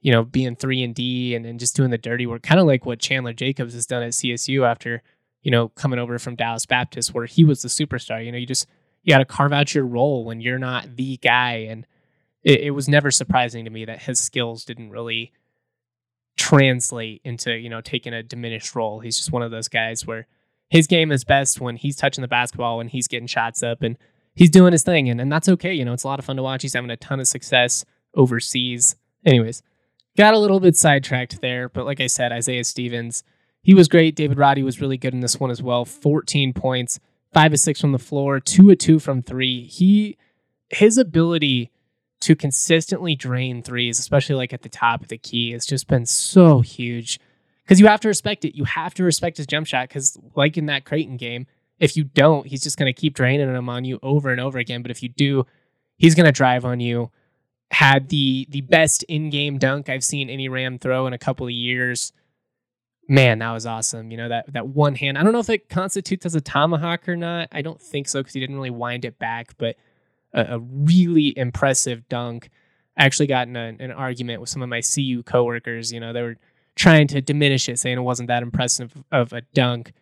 you 0.03 0.12
know, 0.12 0.23
being 0.23 0.56
three 0.56 0.84
and 0.84 0.93
D 0.93 1.34
and, 1.34 1.45
and 1.45 1.60
just 1.60 1.75
doing 1.77 1.89
the 1.89 1.97
dirty 1.97 2.27
work, 2.27 2.43
kind 2.43 2.60
of 2.60 2.67
like 2.67 2.86
what 2.86 2.99
Chandler 2.99 3.32
Jacobs 3.32 3.73
has 3.73 3.86
done 3.86 4.03
at 4.03 4.12
CSU 4.12 4.69
after, 4.69 5.01
you 5.41 5.49
know, 5.49 5.69
coming 5.69 5.97
over 5.97 6.19
from 6.19 6.36
Dallas 6.36 6.65
Baptist, 6.65 7.13
where 7.13 7.25
he 7.25 7.45
was 7.45 7.62
the 7.62 7.69
superstar. 7.69 8.23
You 8.23 8.34
know, 8.34 8.38
you 8.38 8.45
just 8.45 8.67
you 9.01 9.13
got 9.13 9.19
to 9.19 9.25
carve 9.25 9.53
out 9.53 9.73
your 9.73 9.86
role 9.86 10.25
when 10.25 10.41
you're 10.41 10.60
not 10.60 10.97
the 10.97 11.17
guy. 11.17 11.67
And 11.69 11.88
it, 12.43 12.62
it 12.62 12.71
was 12.71 12.89
never 12.89 13.12
surprising 13.12 13.65
to 13.65 13.71
me 13.71 13.86
that 13.86 14.03
his 14.03 14.19
skills 14.19 14.65
didn't 14.65 14.91
really 14.91 15.32
translate 16.36 17.21
into, 17.23 17.53
you 17.56 17.69
know, 17.69 17.82
taking 17.82 18.13
a 18.13 18.23
diminished 18.23 18.75
role. 18.75 18.99
He's 18.99 19.17
just 19.17 19.32
one 19.32 19.43
of 19.43 19.51
those 19.51 19.67
guys 19.67 20.06
where 20.06 20.27
his 20.69 20.88
game 20.88 21.12
is 21.12 21.23
best 21.23 21.62
when 21.62 21.75
he's 21.75 21.95
touching 21.95 22.21
the 22.21 22.27
basketball, 22.27 22.77
when 22.77 22.88
he's 22.88 23.08
getting 23.08 23.27
shots 23.27 23.62
up 23.62 23.82
and 23.82 23.97
he's 24.34 24.49
doing 24.49 24.71
his 24.71 24.84
thing. 24.84 25.10
And, 25.10 25.21
and 25.21 25.32
that's 25.32 25.49
okay. 25.49 25.73
You 25.73 25.86
know, 25.86 25.93
it's 25.93 26.03
a 26.03 26.08
lot 26.08 26.19
of 26.19 26.25
fun 26.25 26.36
to 26.38 26.43
watch. 26.43 26.63
He's 26.63 26.73
having 26.73 26.89
a 26.89 26.97
ton 26.97 27.19
of 27.19 27.27
success 27.27 27.86
overseas. 28.15 28.95
Anyways, 29.25 29.62
got 30.17 30.34
a 30.34 30.39
little 30.39 30.60
bit 30.60 30.75
sidetracked 30.75 31.41
there. 31.41 31.69
But 31.69 31.86
like 31.86 32.01
I 32.01 32.08
said, 32.08 32.32
Isaiah 32.32 32.63
Stevens, 32.63 33.23
he 33.62 33.73
was 33.73 33.88
great. 33.88 34.15
David 34.15 34.38
Roddy 34.38 34.63
was 34.63 34.82
really 34.82 34.97
good 34.97 35.13
in 35.13 35.21
this 35.21 35.39
one 35.39 35.51
as 35.51 35.62
well. 35.62 35.86
14 35.86 36.53
points, 36.53 36.99
five 37.32 37.53
of 37.53 37.60
six 37.60 37.79
from 37.79 37.91
the 37.91 37.99
floor, 37.99 38.39
two 38.39 38.69
of 38.71 38.77
two 38.79 38.99
from 38.99 39.21
three. 39.21 39.65
He 39.65 40.17
his 40.69 40.97
ability 40.97 41.71
to 42.24 42.36
consistently 42.36 43.16
drain 43.16 43.62
threes, 43.62 44.00
especially 44.00 44.36
like 44.36 44.54
at 44.54 44.62
the 44.62 44.70
top 44.70 45.02
of 45.02 45.10
the 45.10 45.18
key, 45.18 45.52
has 45.52 45.66
just 45.66 45.88
been 45.88 46.06
so 46.06 46.62
huge. 46.62 47.20
Because 47.64 47.80
you 47.80 47.88
have 47.88 48.00
to 48.02 48.08
respect 48.08 48.46
it. 48.46 48.58
You 48.58 48.66
have 48.66 48.94
to 48.96 49.04
respect 49.04 49.38
his 49.38 49.48
jump 49.48 49.68
shot. 49.68 49.90
Because 49.90 50.18
like 50.36 50.58
in 50.58 50.66
that 50.68 50.86
Creighton 50.86 51.18
game, 51.18 51.48
if 51.80 51.98
you 51.98 52.06
don't, 52.06 52.48
he's 52.48 52.64
just 52.64 52.78
going 52.78 52.94
to 52.94 53.00
keep 53.00 53.14
draining 53.14 53.52
them 53.52 53.70
on 53.70 53.84
you 53.84 54.00
over 54.02 54.30
and 54.30 54.40
over 54.40 54.58
again. 54.58 54.82
But 54.82 54.92
if 54.92 55.04
you 55.04 55.10
do, 55.10 55.46
he's 55.98 56.16
going 56.16 56.26
to 56.26 56.32
drive 56.32 56.66
on 56.66 56.80
you. 56.80 57.12
Had 57.72 58.10
the 58.10 58.48
the 58.50 58.62
best 58.62 59.04
in 59.04 59.30
game 59.30 59.58
dunk 59.58 59.90
I've 59.90 60.04
seen 60.04 60.30
any 60.30 60.48
Ram 60.48 60.78
throw 60.78 61.08
in 61.08 61.14
a 61.14 61.18
couple 61.18 61.48
of 61.48 61.52
years 61.52 62.14
man, 63.08 63.40
that 63.40 63.52
was 63.52 63.66
awesome. 63.66 64.12
You 64.12 64.18
know, 64.18 64.30
that 64.30 64.54
that 64.54 64.68
one 64.68 64.96
hand. 64.96 65.18
I 65.18 65.24
don't 65.24 65.34
know 65.34 65.40
if 65.40 65.50
it 65.50 65.70
constitutes 65.70 66.26
as 66.26 66.36
a 66.36 66.42
tomahawk 66.42 67.08
or 67.10 67.16
not. 67.16 67.50
I 67.52 67.62
don't 67.62 67.82
think 67.82 68.08
so 68.08 68.22
because 68.22 68.34
he 68.34 68.40
didn't 68.40 68.56
really 68.56 68.70
wind 68.70 69.06
it 69.06 69.20
back, 69.20 69.56
but 69.58 69.76
a, 70.34 70.56
a 70.56 70.60
really 70.60 71.38
impressive 71.38 72.08
dunk. 72.10 72.50
I 72.98 73.06
actually 73.06 73.28
got 73.28 73.48
in 73.48 73.56
a, 73.56 73.76
an 73.80 73.91
argument 73.91 74.41
with 74.41 74.50
some 74.50 74.62
of 74.62 74.69
my 74.69 74.82
CU 74.82 75.24
coworkers. 75.24 75.91
You 75.91 76.00
know, 76.00 76.13
they 76.13 76.22
were 76.22 76.38
trying 76.76 77.08
to 77.08 77.22
diminish 77.22 77.69
it, 77.69 77.80
saying 77.80 77.98
it 77.98 78.02
wasn't 78.02 78.28
that 78.28 78.43
impressive 78.43 79.04
of 79.12 79.34
a 79.34 79.41
dunk. 79.54 79.93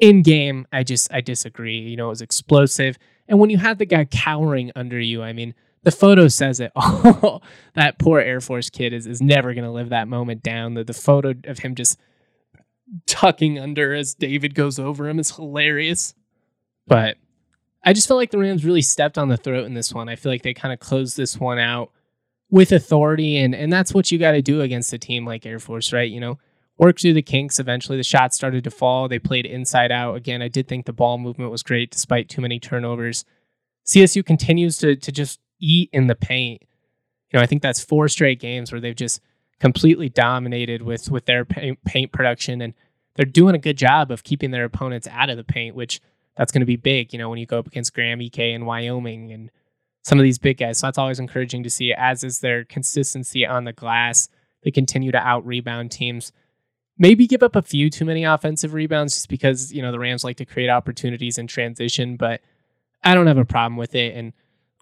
In 0.00 0.22
game, 0.22 0.66
I 0.72 0.82
just 0.82 1.12
I 1.12 1.20
disagree. 1.20 1.78
You 1.78 1.96
know, 1.96 2.06
it 2.06 2.10
was 2.10 2.22
explosive. 2.22 2.98
And 3.28 3.38
when 3.38 3.50
you 3.50 3.58
have 3.58 3.78
the 3.78 3.86
guy 3.86 4.04
cowering 4.04 4.72
under 4.74 4.98
you, 4.98 5.22
I 5.22 5.32
mean, 5.32 5.54
the 5.84 5.90
photo 5.90 6.28
says 6.28 6.60
it 6.60 6.72
all. 6.76 7.42
that 7.74 7.98
poor 7.98 8.20
Air 8.20 8.40
Force 8.40 8.70
kid 8.70 8.92
is, 8.92 9.06
is 9.06 9.20
never 9.20 9.54
going 9.54 9.64
to 9.64 9.70
live 9.70 9.90
that 9.90 10.08
moment 10.08 10.42
down. 10.42 10.74
The, 10.74 10.84
the 10.84 10.92
photo 10.92 11.34
of 11.44 11.58
him 11.60 11.74
just 11.74 11.98
tucking 13.06 13.58
under 13.58 13.94
as 13.94 14.14
David 14.14 14.54
goes 14.54 14.78
over 14.78 15.08
him 15.08 15.18
is 15.18 15.36
hilarious. 15.36 16.14
But 16.86 17.16
I 17.84 17.92
just 17.92 18.06
felt 18.06 18.18
like 18.18 18.30
the 18.30 18.38
Rams 18.38 18.64
really 18.64 18.82
stepped 18.82 19.18
on 19.18 19.28
the 19.28 19.36
throat 19.36 19.66
in 19.66 19.74
this 19.74 19.92
one. 19.92 20.08
I 20.08 20.16
feel 20.16 20.30
like 20.30 20.42
they 20.42 20.54
kind 20.54 20.72
of 20.72 20.80
closed 20.80 21.16
this 21.16 21.38
one 21.38 21.58
out 21.58 21.90
with 22.50 22.70
authority, 22.70 23.38
and 23.38 23.54
and 23.54 23.72
that's 23.72 23.92
what 23.92 24.12
you 24.12 24.18
got 24.18 24.32
to 24.32 24.42
do 24.42 24.60
against 24.60 24.92
a 24.92 24.98
team 24.98 25.26
like 25.26 25.46
Air 25.46 25.58
Force, 25.58 25.92
right? 25.92 26.10
You 26.10 26.20
know, 26.20 26.38
work 26.78 27.00
through 27.00 27.14
the 27.14 27.22
kinks. 27.22 27.58
Eventually, 27.58 27.96
the 27.98 28.04
shots 28.04 28.36
started 28.36 28.62
to 28.64 28.70
fall. 28.70 29.08
They 29.08 29.18
played 29.18 29.46
inside 29.46 29.90
out 29.90 30.14
again. 30.14 30.42
I 30.42 30.48
did 30.48 30.68
think 30.68 30.86
the 30.86 30.92
ball 30.92 31.18
movement 31.18 31.50
was 31.50 31.62
great 31.62 31.90
despite 31.90 32.28
too 32.28 32.40
many 32.40 32.60
turnovers. 32.60 33.24
CSU 33.86 34.24
continues 34.24 34.78
to 34.78 34.94
to 34.94 35.10
just 35.10 35.40
eat 35.58 35.90
in 35.92 36.06
the 36.06 36.14
paint. 36.14 36.62
You 37.32 37.38
know, 37.38 37.42
I 37.42 37.46
think 37.46 37.62
that's 37.62 37.82
four 37.82 38.08
straight 38.08 38.38
games 38.38 38.70
where 38.70 38.80
they've 38.80 38.94
just 38.94 39.20
completely 39.58 40.08
dominated 40.08 40.82
with 40.82 41.10
with 41.10 41.24
their 41.24 41.44
paint, 41.44 41.82
paint 41.84 42.12
production, 42.12 42.60
and 42.60 42.74
they're 43.16 43.26
doing 43.26 43.54
a 43.54 43.58
good 43.58 43.76
job 43.76 44.10
of 44.10 44.22
keeping 44.22 44.52
their 44.52 44.64
opponents 44.64 45.08
out 45.08 45.30
of 45.30 45.36
the 45.36 45.44
paint, 45.44 45.74
which 45.74 46.00
that's 46.36 46.52
going 46.52 46.60
to 46.60 46.66
be 46.66 46.76
big. 46.76 47.12
You 47.12 47.18
know, 47.18 47.28
when 47.28 47.38
you 47.38 47.46
go 47.46 47.58
up 47.58 47.66
against 47.66 47.94
Graham 47.94 48.20
Ike, 48.20 48.38
and 48.38 48.66
Wyoming, 48.66 49.32
and 49.32 49.50
some 50.02 50.18
of 50.18 50.24
these 50.24 50.38
big 50.38 50.58
guys. 50.58 50.78
So 50.78 50.86
that's 50.86 50.98
always 50.98 51.20
encouraging 51.20 51.62
to 51.62 51.70
see. 51.70 51.92
As 51.92 52.24
is 52.24 52.40
their 52.40 52.64
consistency 52.64 53.46
on 53.46 53.64
the 53.64 53.72
glass. 53.72 54.28
They 54.62 54.70
continue 54.70 55.10
to 55.12 55.18
out 55.18 55.44
rebound 55.44 55.90
teams. 55.90 56.32
Maybe 56.98 57.26
give 57.26 57.42
up 57.42 57.56
a 57.56 57.62
few 57.62 57.90
too 57.90 58.04
many 58.04 58.24
offensive 58.24 58.74
rebounds 58.74 59.14
just 59.14 59.28
because 59.28 59.72
you 59.72 59.82
know 59.82 59.90
the 59.90 59.98
Rams 59.98 60.24
like 60.24 60.36
to 60.36 60.44
create 60.44 60.68
opportunities 60.68 61.38
in 61.38 61.46
transition, 61.46 62.16
but 62.16 62.40
I 63.02 63.14
don't 63.14 63.26
have 63.26 63.38
a 63.38 63.44
problem 63.44 63.76
with 63.76 63.94
it. 63.94 64.14
And 64.14 64.32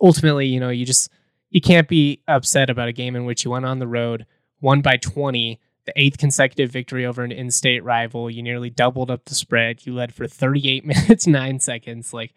ultimately, 0.00 0.46
you 0.46 0.60
know, 0.60 0.68
you 0.68 0.84
just 0.84 1.10
you 1.48 1.60
can't 1.60 1.88
be 1.88 2.20
upset 2.28 2.68
about 2.68 2.88
a 2.88 2.92
game 2.92 3.16
in 3.16 3.24
which 3.24 3.44
you 3.44 3.50
went 3.50 3.64
on 3.64 3.78
the 3.78 3.86
road 3.86 4.26
won 4.60 4.80
by 4.82 4.96
20, 4.96 5.58
the 5.86 5.92
eighth 5.96 6.18
consecutive 6.18 6.70
victory 6.70 7.06
over 7.06 7.22
an 7.22 7.32
in 7.32 7.50
state 7.50 7.82
rival. 7.82 8.30
You 8.30 8.42
nearly 8.42 8.70
doubled 8.70 9.10
up 9.10 9.24
the 9.24 9.34
spread. 9.34 9.86
You 9.86 9.94
led 9.94 10.14
for 10.14 10.26
38 10.26 10.84
minutes, 10.86 11.26
nine 11.26 11.60
seconds. 11.60 12.12
Like 12.12 12.34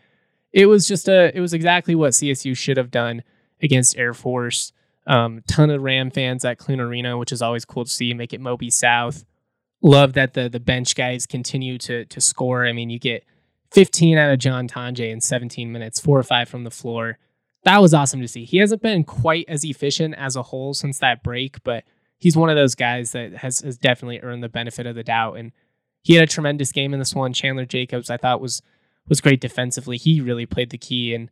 it 0.52 0.68
was 0.68 0.88
just 0.88 1.08
a, 1.08 1.36
it 1.36 1.40
was 1.40 1.54
exactly 1.54 1.96
what 1.96 2.14
CSU 2.14 2.56
should 2.56 2.78
have 2.78 2.92
done 2.92 3.24
against 3.62 3.98
Air 3.98 4.14
Force. 4.14 4.72
Um, 5.06 5.42
ton 5.48 5.70
of 5.70 5.82
Ram 5.82 6.12
fans 6.12 6.46
at 6.46 6.58
Clune 6.58 6.80
Arena, 6.80 7.18
which 7.18 7.34
is 7.34 7.42
always 7.42 7.66
cool 7.66 7.84
to 7.84 7.92
see. 7.92 8.14
Make 8.14 8.34
it 8.34 8.40
Moby 8.40 8.70
South. 8.70 9.26
Love 9.82 10.14
that 10.14 10.34
the 10.34 10.48
the 10.48 10.62
bench 10.62 10.96
guys 10.96 11.26
continue 11.26 11.78
to 11.80 12.06
to 12.06 12.22
score. 12.22 12.66
I 12.66 12.72
mean, 12.72 12.90
you 12.90 13.00
get 13.00 13.26
15 13.72 14.18
out 14.18 14.32
of 14.32 14.40
John 14.40 14.68
Tonje 14.68 15.12
in 15.12 15.20
17 15.20 15.72
minutes, 15.72 16.00
four 16.00 16.18
or 16.18 16.24
five 16.24 16.48
from 16.48 16.64
the 16.64 16.72
floor. 16.72 17.18
That 17.64 17.82
was 17.82 17.94
awesome 17.94 18.22
to 18.22 18.28
see. 18.28 18.46
He 18.46 18.58
hasn't 18.58 18.82
been 18.82 19.04
quite 19.04 19.46
as 19.48 19.64
efficient 19.64 20.16
as 20.16 20.36
a 20.36 20.44
whole 20.44 20.74
since 20.74 21.00
that 21.00 21.24
break, 21.24 21.64
but 21.64 21.84
he's 22.18 22.38
one 22.38 22.50
of 22.50 22.56
those 22.56 22.76
guys 22.76 23.12
that 23.12 23.34
has, 23.34 23.60
has 23.60 23.78
definitely 23.78 24.20
earned 24.22 24.44
the 24.44 24.50
benefit 24.50 24.86
of 24.86 24.96
the 24.96 25.04
doubt. 25.04 25.38
And 25.38 25.52
he 26.02 26.16
had 26.16 26.24
a 26.24 26.32
tremendous 26.32 26.72
game 26.72 26.94
in 26.94 27.00
this 27.00 27.16
one. 27.16 27.34
Chandler 27.34 27.66
Jacobs, 27.66 28.10
I 28.10 28.18
thought 28.18 28.42
was 28.42 28.62
was 29.10 29.22
great 29.22 29.42
defensively. 29.42 29.98
He 29.98 30.22
really 30.22 30.46
played 30.46 30.70
the 30.70 30.78
key 30.78 31.14
in 31.14 31.30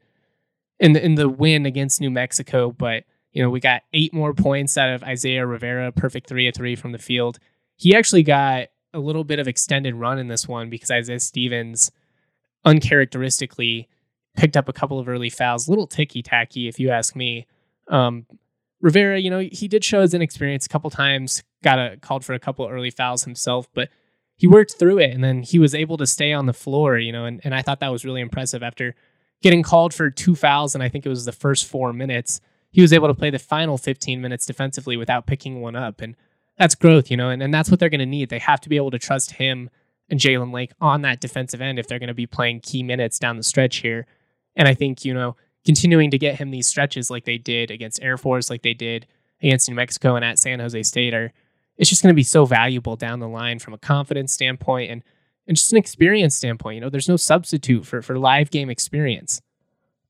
in 0.79 0.93
the, 0.93 1.05
in 1.05 1.15
the 1.15 1.29
win 1.29 1.65
against 1.65 2.01
New 2.01 2.11
Mexico. 2.11 2.71
But 2.71 3.03
you 3.31 3.41
know, 3.41 3.49
we 3.49 3.59
got 3.59 3.83
eight 3.93 4.13
more 4.13 4.33
points 4.33 4.77
out 4.77 4.89
of 4.89 5.03
Isaiah 5.03 5.45
Rivera, 5.45 5.91
perfect 5.91 6.27
three 6.27 6.47
of 6.47 6.55
three 6.55 6.75
from 6.75 6.91
the 6.91 6.97
field. 6.97 7.39
He 7.75 7.95
actually 7.95 8.23
got 8.23 8.67
a 8.93 8.99
little 8.99 9.23
bit 9.23 9.39
of 9.39 9.47
extended 9.47 9.95
run 9.95 10.19
in 10.19 10.27
this 10.27 10.47
one 10.47 10.69
because 10.69 10.91
Isaiah 10.91 11.19
Stevens 11.19 11.91
uncharacteristically 12.65 13.87
picked 14.35 14.57
up 14.57 14.69
a 14.69 14.73
couple 14.73 14.99
of 14.99 15.07
early 15.07 15.29
fouls, 15.29 15.69
little 15.69 15.87
ticky 15.87 16.21
tacky, 16.21 16.67
if 16.67 16.79
you 16.79 16.89
ask 16.89 17.15
me. 17.15 17.47
Um, 17.87 18.25
Rivera, 18.81 19.19
you 19.19 19.29
know, 19.29 19.39
he 19.39 19.67
did 19.67 19.83
show 19.83 20.01
his 20.01 20.13
inexperience 20.13 20.65
a 20.65 20.69
couple 20.69 20.89
times, 20.89 21.43
got 21.63 21.79
a 21.79 21.97
called 21.97 22.25
for 22.25 22.33
a 22.33 22.39
couple 22.39 22.67
early 22.67 22.91
fouls 22.91 23.23
himself, 23.23 23.67
but 23.73 23.89
he 24.35 24.47
worked 24.47 24.75
through 24.77 24.97
it 24.97 25.11
and 25.11 25.23
then 25.23 25.43
he 25.43 25.59
was 25.59 25.75
able 25.75 25.97
to 25.97 26.07
stay 26.07 26.33
on 26.33 26.47
the 26.47 26.53
floor, 26.53 26.97
you 26.97 27.11
know, 27.11 27.25
and, 27.25 27.41
and 27.43 27.53
I 27.53 27.61
thought 27.61 27.79
that 27.79 27.91
was 27.91 28.03
really 28.03 28.21
impressive 28.21 28.63
after 28.63 28.95
getting 29.41 29.61
called 29.61 29.93
for 29.93 30.09
two 30.09 30.35
fouls 30.35 30.73
and 30.73 30.83
I 30.83 30.89
think 30.89 31.05
it 31.05 31.09
was 31.09 31.25
the 31.25 31.31
first 31.31 31.65
four 31.65 31.93
minutes. 31.93 32.41
He 32.71 32.81
was 32.81 32.91
able 32.91 33.07
to 33.07 33.13
play 33.13 33.29
the 33.29 33.39
final 33.39 33.77
15 33.77 34.19
minutes 34.19 34.45
defensively 34.45 34.97
without 34.97 35.27
picking 35.27 35.61
one 35.61 35.75
up. 35.75 36.01
And 36.01 36.15
that's 36.57 36.73
growth, 36.73 37.11
you 37.11 37.17
know, 37.17 37.29
and, 37.29 37.43
and 37.43 37.53
that's 37.53 37.69
what 37.69 37.79
they're 37.79 37.89
going 37.89 37.99
to 37.99 38.05
need. 38.05 38.29
They 38.29 38.39
have 38.39 38.61
to 38.61 38.69
be 38.69 38.77
able 38.77 38.91
to 38.91 38.99
trust 38.99 39.33
him 39.33 39.69
and 40.09 40.19
Jalen 40.19 40.53
Lake 40.53 40.71
on 40.81 41.01
that 41.03 41.21
defensive 41.21 41.61
end 41.61 41.79
if 41.79 41.87
they're 41.87 41.99
going 41.99 42.07
to 42.07 42.13
be 42.13 42.27
playing 42.27 42.61
key 42.61 42.83
minutes 42.83 43.19
down 43.19 43.37
the 43.37 43.43
stretch 43.43 43.77
here. 43.77 44.05
And 44.55 44.67
I 44.67 44.73
think, 44.73 45.05
you 45.05 45.13
know, 45.13 45.35
continuing 45.65 46.11
to 46.11 46.17
get 46.17 46.35
him 46.35 46.51
these 46.51 46.67
stretches 46.67 47.09
like 47.09 47.25
they 47.25 47.37
did 47.37 47.71
against 47.71 48.01
Air 48.01 48.17
Force, 48.17 48.49
like 48.49 48.61
they 48.61 48.73
did 48.73 49.07
against 49.41 49.69
New 49.69 49.75
Mexico 49.75 50.15
and 50.15 50.25
at 50.25 50.39
San 50.39 50.59
Jose 50.59 50.83
State 50.83 51.13
are 51.13 51.31
it's 51.77 51.89
just 51.89 52.03
going 52.03 52.13
to 52.13 52.15
be 52.15 52.23
so 52.23 52.45
valuable 52.45 52.95
down 52.95 53.19
the 53.19 53.27
line 53.27 53.59
from 53.59 53.73
a 53.73 53.77
confidence 53.77 54.31
standpoint 54.33 54.91
and 54.91 55.03
and 55.47 55.57
just 55.57 55.71
an 55.71 55.77
experience 55.77 56.35
standpoint. 56.35 56.75
You 56.75 56.81
know, 56.81 56.89
there's 56.89 57.09
no 57.09 57.17
substitute 57.17 57.85
for 57.85 58.01
for 58.01 58.17
live 58.17 58.51
game 58.51 58.69
experience. 58.69 59.41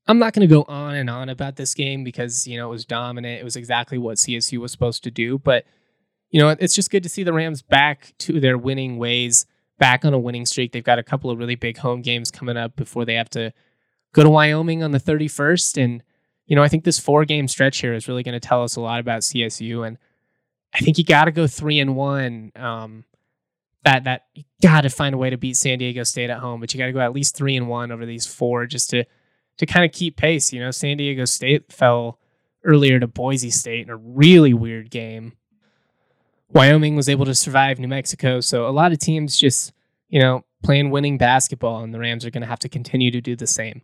I'm 0.06 0.18
not 0.18 0.32
going 0.32 0.46
to 0.46 0.52
go 0.52 0.64
on 0.64 0.96
and 0.96 1.08
on 1.08 1.28
about 1.28 1.56
this 1.56 1.74
game 1.74 2.04
because 2.04 2.46
you 2.46 2.58
know 2.58 2.68
it 2.68 2.70
was 2.70 2.84
dominant. 2.84 3.40
It 3.40 3.44
was 3.44 3.56
exactly 3.56 3.98
what 3.98 4.18
CSU 4.18 4.58
was 4.58 4.72
supposed 4.72 5.04
to 5.04 5.10
do, 5.10 5.38
but 5.38 5.64
you 6.30 6.40
know 6.40 6.50
it's 6.50 6.74
just 6.74 6.90
good 6.90 7.02
to 7.04 7.08
see 7.08 7.22
the 7.22 7.32
Rams 7.32 7.62
back 7.62 8.12
to 8.18 8.40
their 8.40 8.58
winning 8.58 8.98
ways, 8.98 9.46
back 9.78 10.04
on 10.04 10.12
a 10.12 10.18
winning 10.18 10.46
streak. 10.46 10.72
They've 10.72 10.84
got 10.84 10.98
a 10.98 11.04
couple 11.04 11.30
of 11.30 11.38
really 11.38 11.54
big 11.54 11.78
home 11.78 12.02
games 12.02 12.30
coming 12.30 12.56
up 12.56 12.76
before 12.76 13.04
they 13.04 13.14
have 13.14 13.30
to 13.30 13.52
go 14.12 14.22
to 14.22 14.30
Wyoming 14.30 14.82
on 14.82 14.92
the 14.92 15.00
31st. 15.00 15.82
And, 15.82 16.02
you 16.46 16.56
know, 16.56 16.62
I 16.62 16.68
think 16.68 16.84
this 16.84 16.98
four 16.98 17.24
game 17.24 17.48
stretch 17.48 17.78
here 17.80 17.94
is 17.94 18.08
really 18.08 18.22
going 18.22 18.38
to 18.38 18.40
tell 18.40 18.62
us 18.62 18.76
a 18.76 18.80
lot 18.80 19.00
about 19.00 19.22
CSU. 19.22 19.86
And 19.86 19.98
I 20.74 20.78
think 20.78 20.98
you 20.98 21.04
got 21.04 21.24
to 21.24 21.32
go 21.32 21.46
three 21.46 21.78
and 21.78 21.96
one. 21.96 22.52
Um, 22.56 23.04
that 23.84 24.04
that 24.04 24.26
you 24.34 24.44
got 24.62 24.82
to 24.82 24.90
find 24.90 25.14
a 25.14 25.18
way 25.18 25.30
to 25.30 25.36
beat 25.36 25.56
San 25.56 25.78
Diego 25.78 26.02
State 26.04 26.30
at 26.30 26.38
home, 26.38 26.60
but 26.60 26.72
you 26.72 26.78
got 26.78 26.86
to 26.86 26.92
go 26.92 27.00
at 27.00 27.12
least 27.12 27.36
three 27.36 27.56
and 27.56 27.68
one 27.68 27.90
over 27.90 28.06
these 28.06 28.26
four 28.26 28.66
just 28.66 28.90
to 28.90 29.04
to 29.58 29.66
kind 29.66 29.84
of 29.84 29.92
keep 29.92 30.16
pace. 30.16 30.52
You 30.52 30.60
know, 30.60 30.70
San 30.70 30.96
Diego 30.96 31.24
State 31.24 31.72
fell 31.72 32.18
earlier 32.64 33.00
to 33.00 33.06
Boise 33.06 33.50
State 33.50 33.86
in 33.86 33.90
a 33.90 33.96
really 33.96 34.54
weird 34.54 34.90
game. 34.90 35.32
Wyoming 36.50 36.96
was 36.96 37.08
able 37.08 37.24
to 37.24 37.34
survive 37.34 37.78
New 37.78 37.88
Mexico, 37.88 38.40
so 38.40 38.66
a 38.66 38.70
lot 38.70 38.92
of 38.92 38.98
teams 38.98 39.36
just 39.36 39.72
you 40.08 40.20
know 40.20 40.44
playing 40.62 40.90
winning 40.90 41.18
basketball, 41.18 41.82
and 41.82 41.92
the 41.92 41.98
Rams 41.98 42.24
are 42.24 42.30
going 42.30 42.42
to 42.42 42.48
have 42.48 42.60
to 42.60 42.68
continue 42.68 43.10
to 43.10 43.20
do 43.20 43.34
the 43.34 43.46
same. 43.46 43.82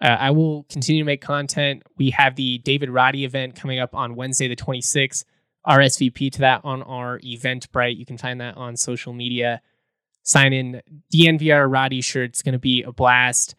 Uh, 0.00 0.08
I 0.08 0.30
will 0.30 0.64
continue 0.64 1.02
to 1.02 1.06
make 1.06 1.22
content. 1.22 1.82
We 1.96 2.10
have 2.10 2.36
the 2.36 2.58
David 2.58 2.90
Roddy 2.90 3.24
event 3.24 3.54
coming 3.54 3.78
up 3.78 3.94
on 3.94 4.14
Wednesday, 4.14 4.48
the 4.48 4.56
26th. 4.56 5.24
RSVP 5.66 6.30
to 6.32 6.38
that 6.40 6.60
on 6.64 6.82
our 6.82 7.18
Eventbrite. 7.20 7.96
You 7.96 8.06
can 8.06 8.18
find 8.18 8.40
that 8.40 8.56
on 8.56 8.76
social 8.76 9.12
media. 9.12 9.62
Sign 10.22 10.52
in 10.52 10.82
DNVR 11.12 11.70
Roddy 11.70 12.00
shirt. 12.00 12.30
It's 12.30 12.42
going 12.42 12.52
to 12.52 12.58
be 12.58 12.82
a 12.82 12.92
blast. 12.92 13.54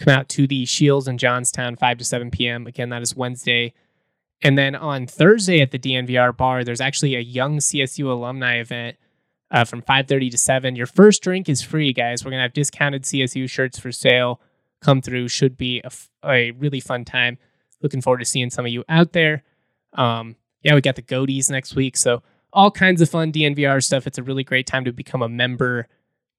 Come 0.00 0.12
out 0.12 0.28
to 0.30 0.46
the 0.46 0.64
Shields 0.64 1.06
in 1.06 1.18
Johnstown, 1.18 1.76
5 1.76 1.98
to 1.98 2.04
7 2.04 2.30
p.m. 2.30 2.66
Again, 2.66 2.88
that 2.88 3.02
is 3.02 3.14
Wednesday. 3.14 3.74
And 4.42 4.58
then 4.58 4.74
on 4.74 5.06
Thursday 5.06 5.60
at 5.60 5.70
the 5.70 5.78
DNVR 5.78 6.36
bar, 6.36 6.64
there's 6.64 6.80
actually 6.80 7.14
a 7.14 7.20
young 7.20 7.58
CSU 7.58 8.06
alumni 8.06 8.56
event 8.56 8.96
uh, 9.52 9.64
from 9.64 9.82
5.30 9.82 10.32
to 10.32 10.38
7. 10.38 10.74
Your 10.74 10.86
first 10.86 11.22
drink 11.22 11.48
is 11.48 11.62
free, 11.62 11.92
guys. 11.92 12.24
We're 12.24 12.32
going 12.32 12.40
to 12.40 12.44
have 12.44 12.52
discounted 12.52 13.04
CSU 13.04 13.48
shirts 13.48 13.78
for 13.78 13.92
sale 13.92 14.40
come 14.82 15.00
through. 15.00 15.28
Should 15.28 15.56
be 15.56 15.80
a, 15.84 15.90
a 16.24 16.50
really 16.52 16.80
fun 16.80 17.04
time. 17.04 17.38
Looking 17.82 18.02
forward 18.02 18.18
to 18.18 18.24
seeing 18.24 18.50
some 18.50 18.66
of 18.66 18.72
you 18.72 18.84
out 18.88 19.12
there. 19.12 19.42
Um, 19.94 20.36
yeah, 20.62 20.74
we 20.74 20.80
got 20.80 20.96
the 20.96 21.02
Goaties 21.02 21.50
next 21.50 21.74
week. 21.74 21.96
So 21.96 22.22
all 22.52 22.70
kinds 22.70 23.00
of 23.00 23.08
fun 23.08 23.32
DNVR 23.32 23.82
stuff. 23.82 24.06
It's 24.06 24.18
a 24.18 24.22
really 24.22 24.44
great 24.44 24.66
time 24.66 24.84
to 24.84 24.92
become 24.92 25.22
a 25.22 25.28
member. 25.28 25.88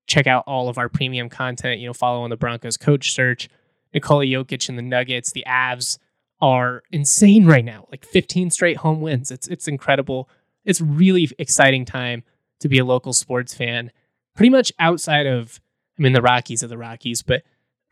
Check 0.07 0.27
out 0.27 0.43
all 0.47 0.69
of 0.69 0.77
our 0.77 0.89
premium 0.89 1.29
content. 1.29 1.79
You 1.79 1.87
know, 1.87 1.93
follow 1.93 2.21
on 2.21 2.29
the 2.29 2.37
Broncos 2.37 2.77
coach 2.77 3.11
search. 3.11 3.49
Nikola 3.93 4.25
Jokic 4.25 4.69
and 4.69 4.77
the 4.77 4.81
Nuggets, 4.83 5.31
the 5.31 5.43
Avs 5.47 5.99
are 6.41 6.83
insane 6.91 7.45
right 7.45 7.63
now. 7.63 7.87
Like 7.91 8.05
15 8.05 8.49
straight 8.49 8.77
home 8.77 9.01
wins. 9.01 9.31
It's 9.31 9.47
it's 9.47 9.67
incredible. 9.67 10.29
It's 10.65 10.81
really 10.81 11.29
exciting 11.37 11.85
time 11.85 12.23
to 12.59 12.69
be 12.69 12.79
a 12.79 12.85
local 12.85 13.13
sports 13.13 13.53
fan. 13.53 13.91
Pretty 14.35 14.49
much 14.49 14.71
outside 14.79 15.27
of, 15.27 15.59
I 15.97 16.01
mean, 16.01 16.13
the 16.13 16.21
Rockies 16.21 16.63
are 16.63 16.67
the 16.67 16.77
Rockies, 16.77 17.21
but 17.21 17.43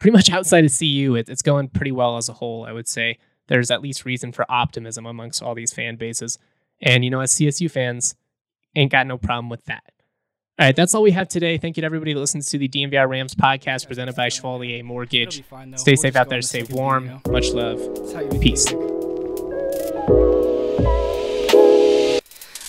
pretty 0.02 0.12
much 0.12 0.30
outside 0.32 0.66
of 0.66 0.78
CU, 0.78 1.16
it, 1.16 1.30
it's 1.30 1.42
going 1.42 1.70
pretty 1.70 1.92
well 1.92 2.18
as 2.18 2.28
a 2.28 2.34
whole. 2.34 2.66
I 2.66 2.74
would 2.74 2.88
say 2.88 3.20
there's 3.48 3.72
at 3.72 3.82
least 3.82 4.04
reason 4.04 4.32
for 4.34 4.46
optimism 4.50 5.06
amongst 5.06 5.42
all 5.42 5.56
these 5.56 5.72
fan 5.72 5.96
bases. 5.96 6.38
And, 6.82 7.06
you 7.06 7.10
know, 7.10 7.22
as 7.22 7.32
CSU 7.32 7.70
fans, 7.70 8.16
ain't 8.76 8.92
got 8.92 9.08
no 9.08 9.18
problem 9.18 9.50
with 9.50 9.64
that. 9.66 9.84
All 10.60 10.68
right, 10.68 10.76
that's 10.76 10.94
all 10.94 11.02
we 11.02 11.12
have 11.12 11.28
today. 11.28 11.58
Thank 11.58 11.78
you 11.78 11.82
to 11.82 11.86
everybody 11.86 12.14
that 12.14 12.20
listens 12.20 12.48
to 12.50 12.58
the 12.58 12.68
DNVR 12.68 13.08
Rams 13.08 13.34
podcast 13.36 13.88
presented 13.88 14.16
by 14.16 14.30
Chevalier 14.30 14.84
Mortgage. 14.84 15.44
Stay 15.76 15.96
safe 15.96 16.16
out 16.16 16.30
there, 16.30 16.42
stay 16.42 16.64
warm. 16.64 17.22
Much 17.30 17.50
love. 17.52 17.80
Peace. 18.42 18.72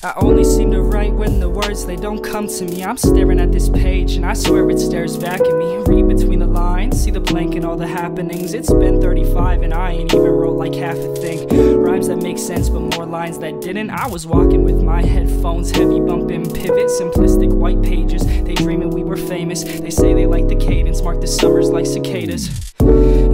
I 0.05 0.15
only 0.17 0.43
seem 0.43 0.73
to 0.73 0.83
write 0.83 1.13
when 1.13 1.39
the 1.39 1.49
words 1.49 1.87
they 1.87 1.95
don't 1.95 2.25
come 2.25 2.49
to 2.49 2.65
me. 2.65 2.83
I'm 2.83 2.97
staring 2.97 3.39
at 3.39 3.53
this 3.53 3.69
page 3.69 4.15
and 4.15 4.27
I 4.27 4.33
swear 4.33 4.69
it 4.69 4.81
stares 4.81 5.17
back 5.17 5.41
at 5.41 5.57
me. 5.57 5.77
Read 5.77 6.09
between 6.09 6.41
the 6.41 6.47
lines, 6.49 7.01
see 7.01 7.13
the 7.13 7.21
blank 7.21 7.55
and 7.55 7.65
all 7.65 7.77
the 7.77 7.87
happenings. 7.87 8.53
It's 8.53 8.73
been 8.73 9.01
35 9.01 9.63
and 9.63 9.73
I 9.73 9.93
ain't 9.93 10.13
even 10.13 10.27
wrote 10.27 10.57
like 10.57 10.75
half 10.75 10.97
a 10.97 11.15
thing. 11.15 11.47
Rhymes 11.81 12.09
that 12.09 12.17
make 12.17 12.39
sense 12.39 12.69
but 12.69 12.81
more 12.81 13.07
lines 13.07 13.39
that 13.39 13.61
didn't. 13.61 13.91
I 13.91 14.09
was 14.09 14.27
walking 14.27 14.65
with 14.65 14.83
my 14.83 15.03
headphones, 15.03 15.71
heavy 15.71 16.01
bumping 16.01 16.51
pivot, 16.51 16.89
simplistic 16.89 17.53
white 17.53 17.81
pages. 17.81 18.27
They 18.27 18.55
dreaming 18.55 18.91
we 18.91 19.05
were 19.05 19.17
famous. 19.17 19.63
They 19.63 19.91
say 19.91 20.15
they 20.15 20.27
like 20.27 20.49
the 20.49 20.57
cadence, 20.57 21.01
mark 21.01 21.21
the 21.21 21.29
summers 21.29 21.71
like 21.71 21.87
cicadas. 21.87 22.72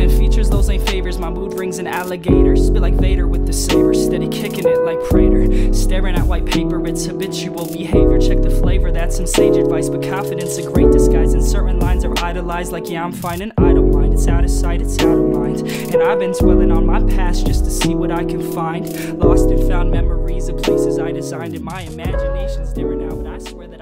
And 0.01 0.13
features 0.13 0.49
those 0.49 0.71
ain't 0.71 0.89
favors. 0.89 1.19
My 1.19 1.31
mood 1.31 1.59
rings 1.59 1.79
an 1.79 1.87
alligator. 1.87 2.55
Spit 2.57 2.81
like 2.81 2.95
Vader 2.95 3.27
with 3.27 3.47
the 3.47 3.53
saber. 3.53 3.95
Steady 3.95 4.29
kicking 4.29 4.67
it 4.67 4.81
like 4.83 5.03
Prater. 5.09 5.75
Staring 5.75 6.15
at 6.15 6.25
white 6.25 6.47
paper, 6.47 6.85
it's 6.87 7.05
habitual 7.05 7.67
behavior. 7.67 8.19
Check 8.21 8.43
the 8.43 8.51
flavor, 8.51 8.93
that's 8.93 9.17
some 9.17 9.27
sage 9.27 9.57
advice. 9.57 9.89
But 9.89 10.03
confidence 10.03 10.57
a 10.59 10.63
great 10.63 10.93
disguise. 10.93 11.35
And 11.35 11.45
certain 11.45 11.79
lines 11.79 12.05
are 12.05 12.15
idolized, 12.23 12.73
like, 12.73 12.89
yeah, 12.89 13.05
I'm 13.05 13.13
fine 13.13 13.43
and 13.43 13.53
I 13.59 13.73
don't 13.73 13.93
mind. 13.93 14.15
It's 14.15 14.29
out 14.29 14.45
of 14.45 14.51
sight, 14.51 14.81
it's 14.81 14.99
out 15.01 15.19
of 15.19 15.31
mind. 15.31 15.61
And 15.93 16.03
I've 16.03 16.19
been 16.19 16.33
dwelling 16.33 16.71
on 16.71 16.87
my 16.87 17.03
past 17.15 17.47
just 17.47 17.65
to 17.65 17.71
see 17.71 17.95
what 17.95 18.11
I 18.11 18.25
can 18.25 18.53
find. 18.53 19.19
Lost 19.19 19.51
and 19.51 19.69
found 19.69 19.91
memories 19.91 20.49
of 20.49 20.59
places 20.63 20.99
I 20.99 21.13
designed. 21.13 21.55
And 21.55 21.65
my 21.65 21.83
imagination's 21.83 22.73
different 22.73 23.03
now, 23.03 23.17
but 23.17 23.27
I 23.27 23.39
swear 23.39 23.67
that. 23.69 23.78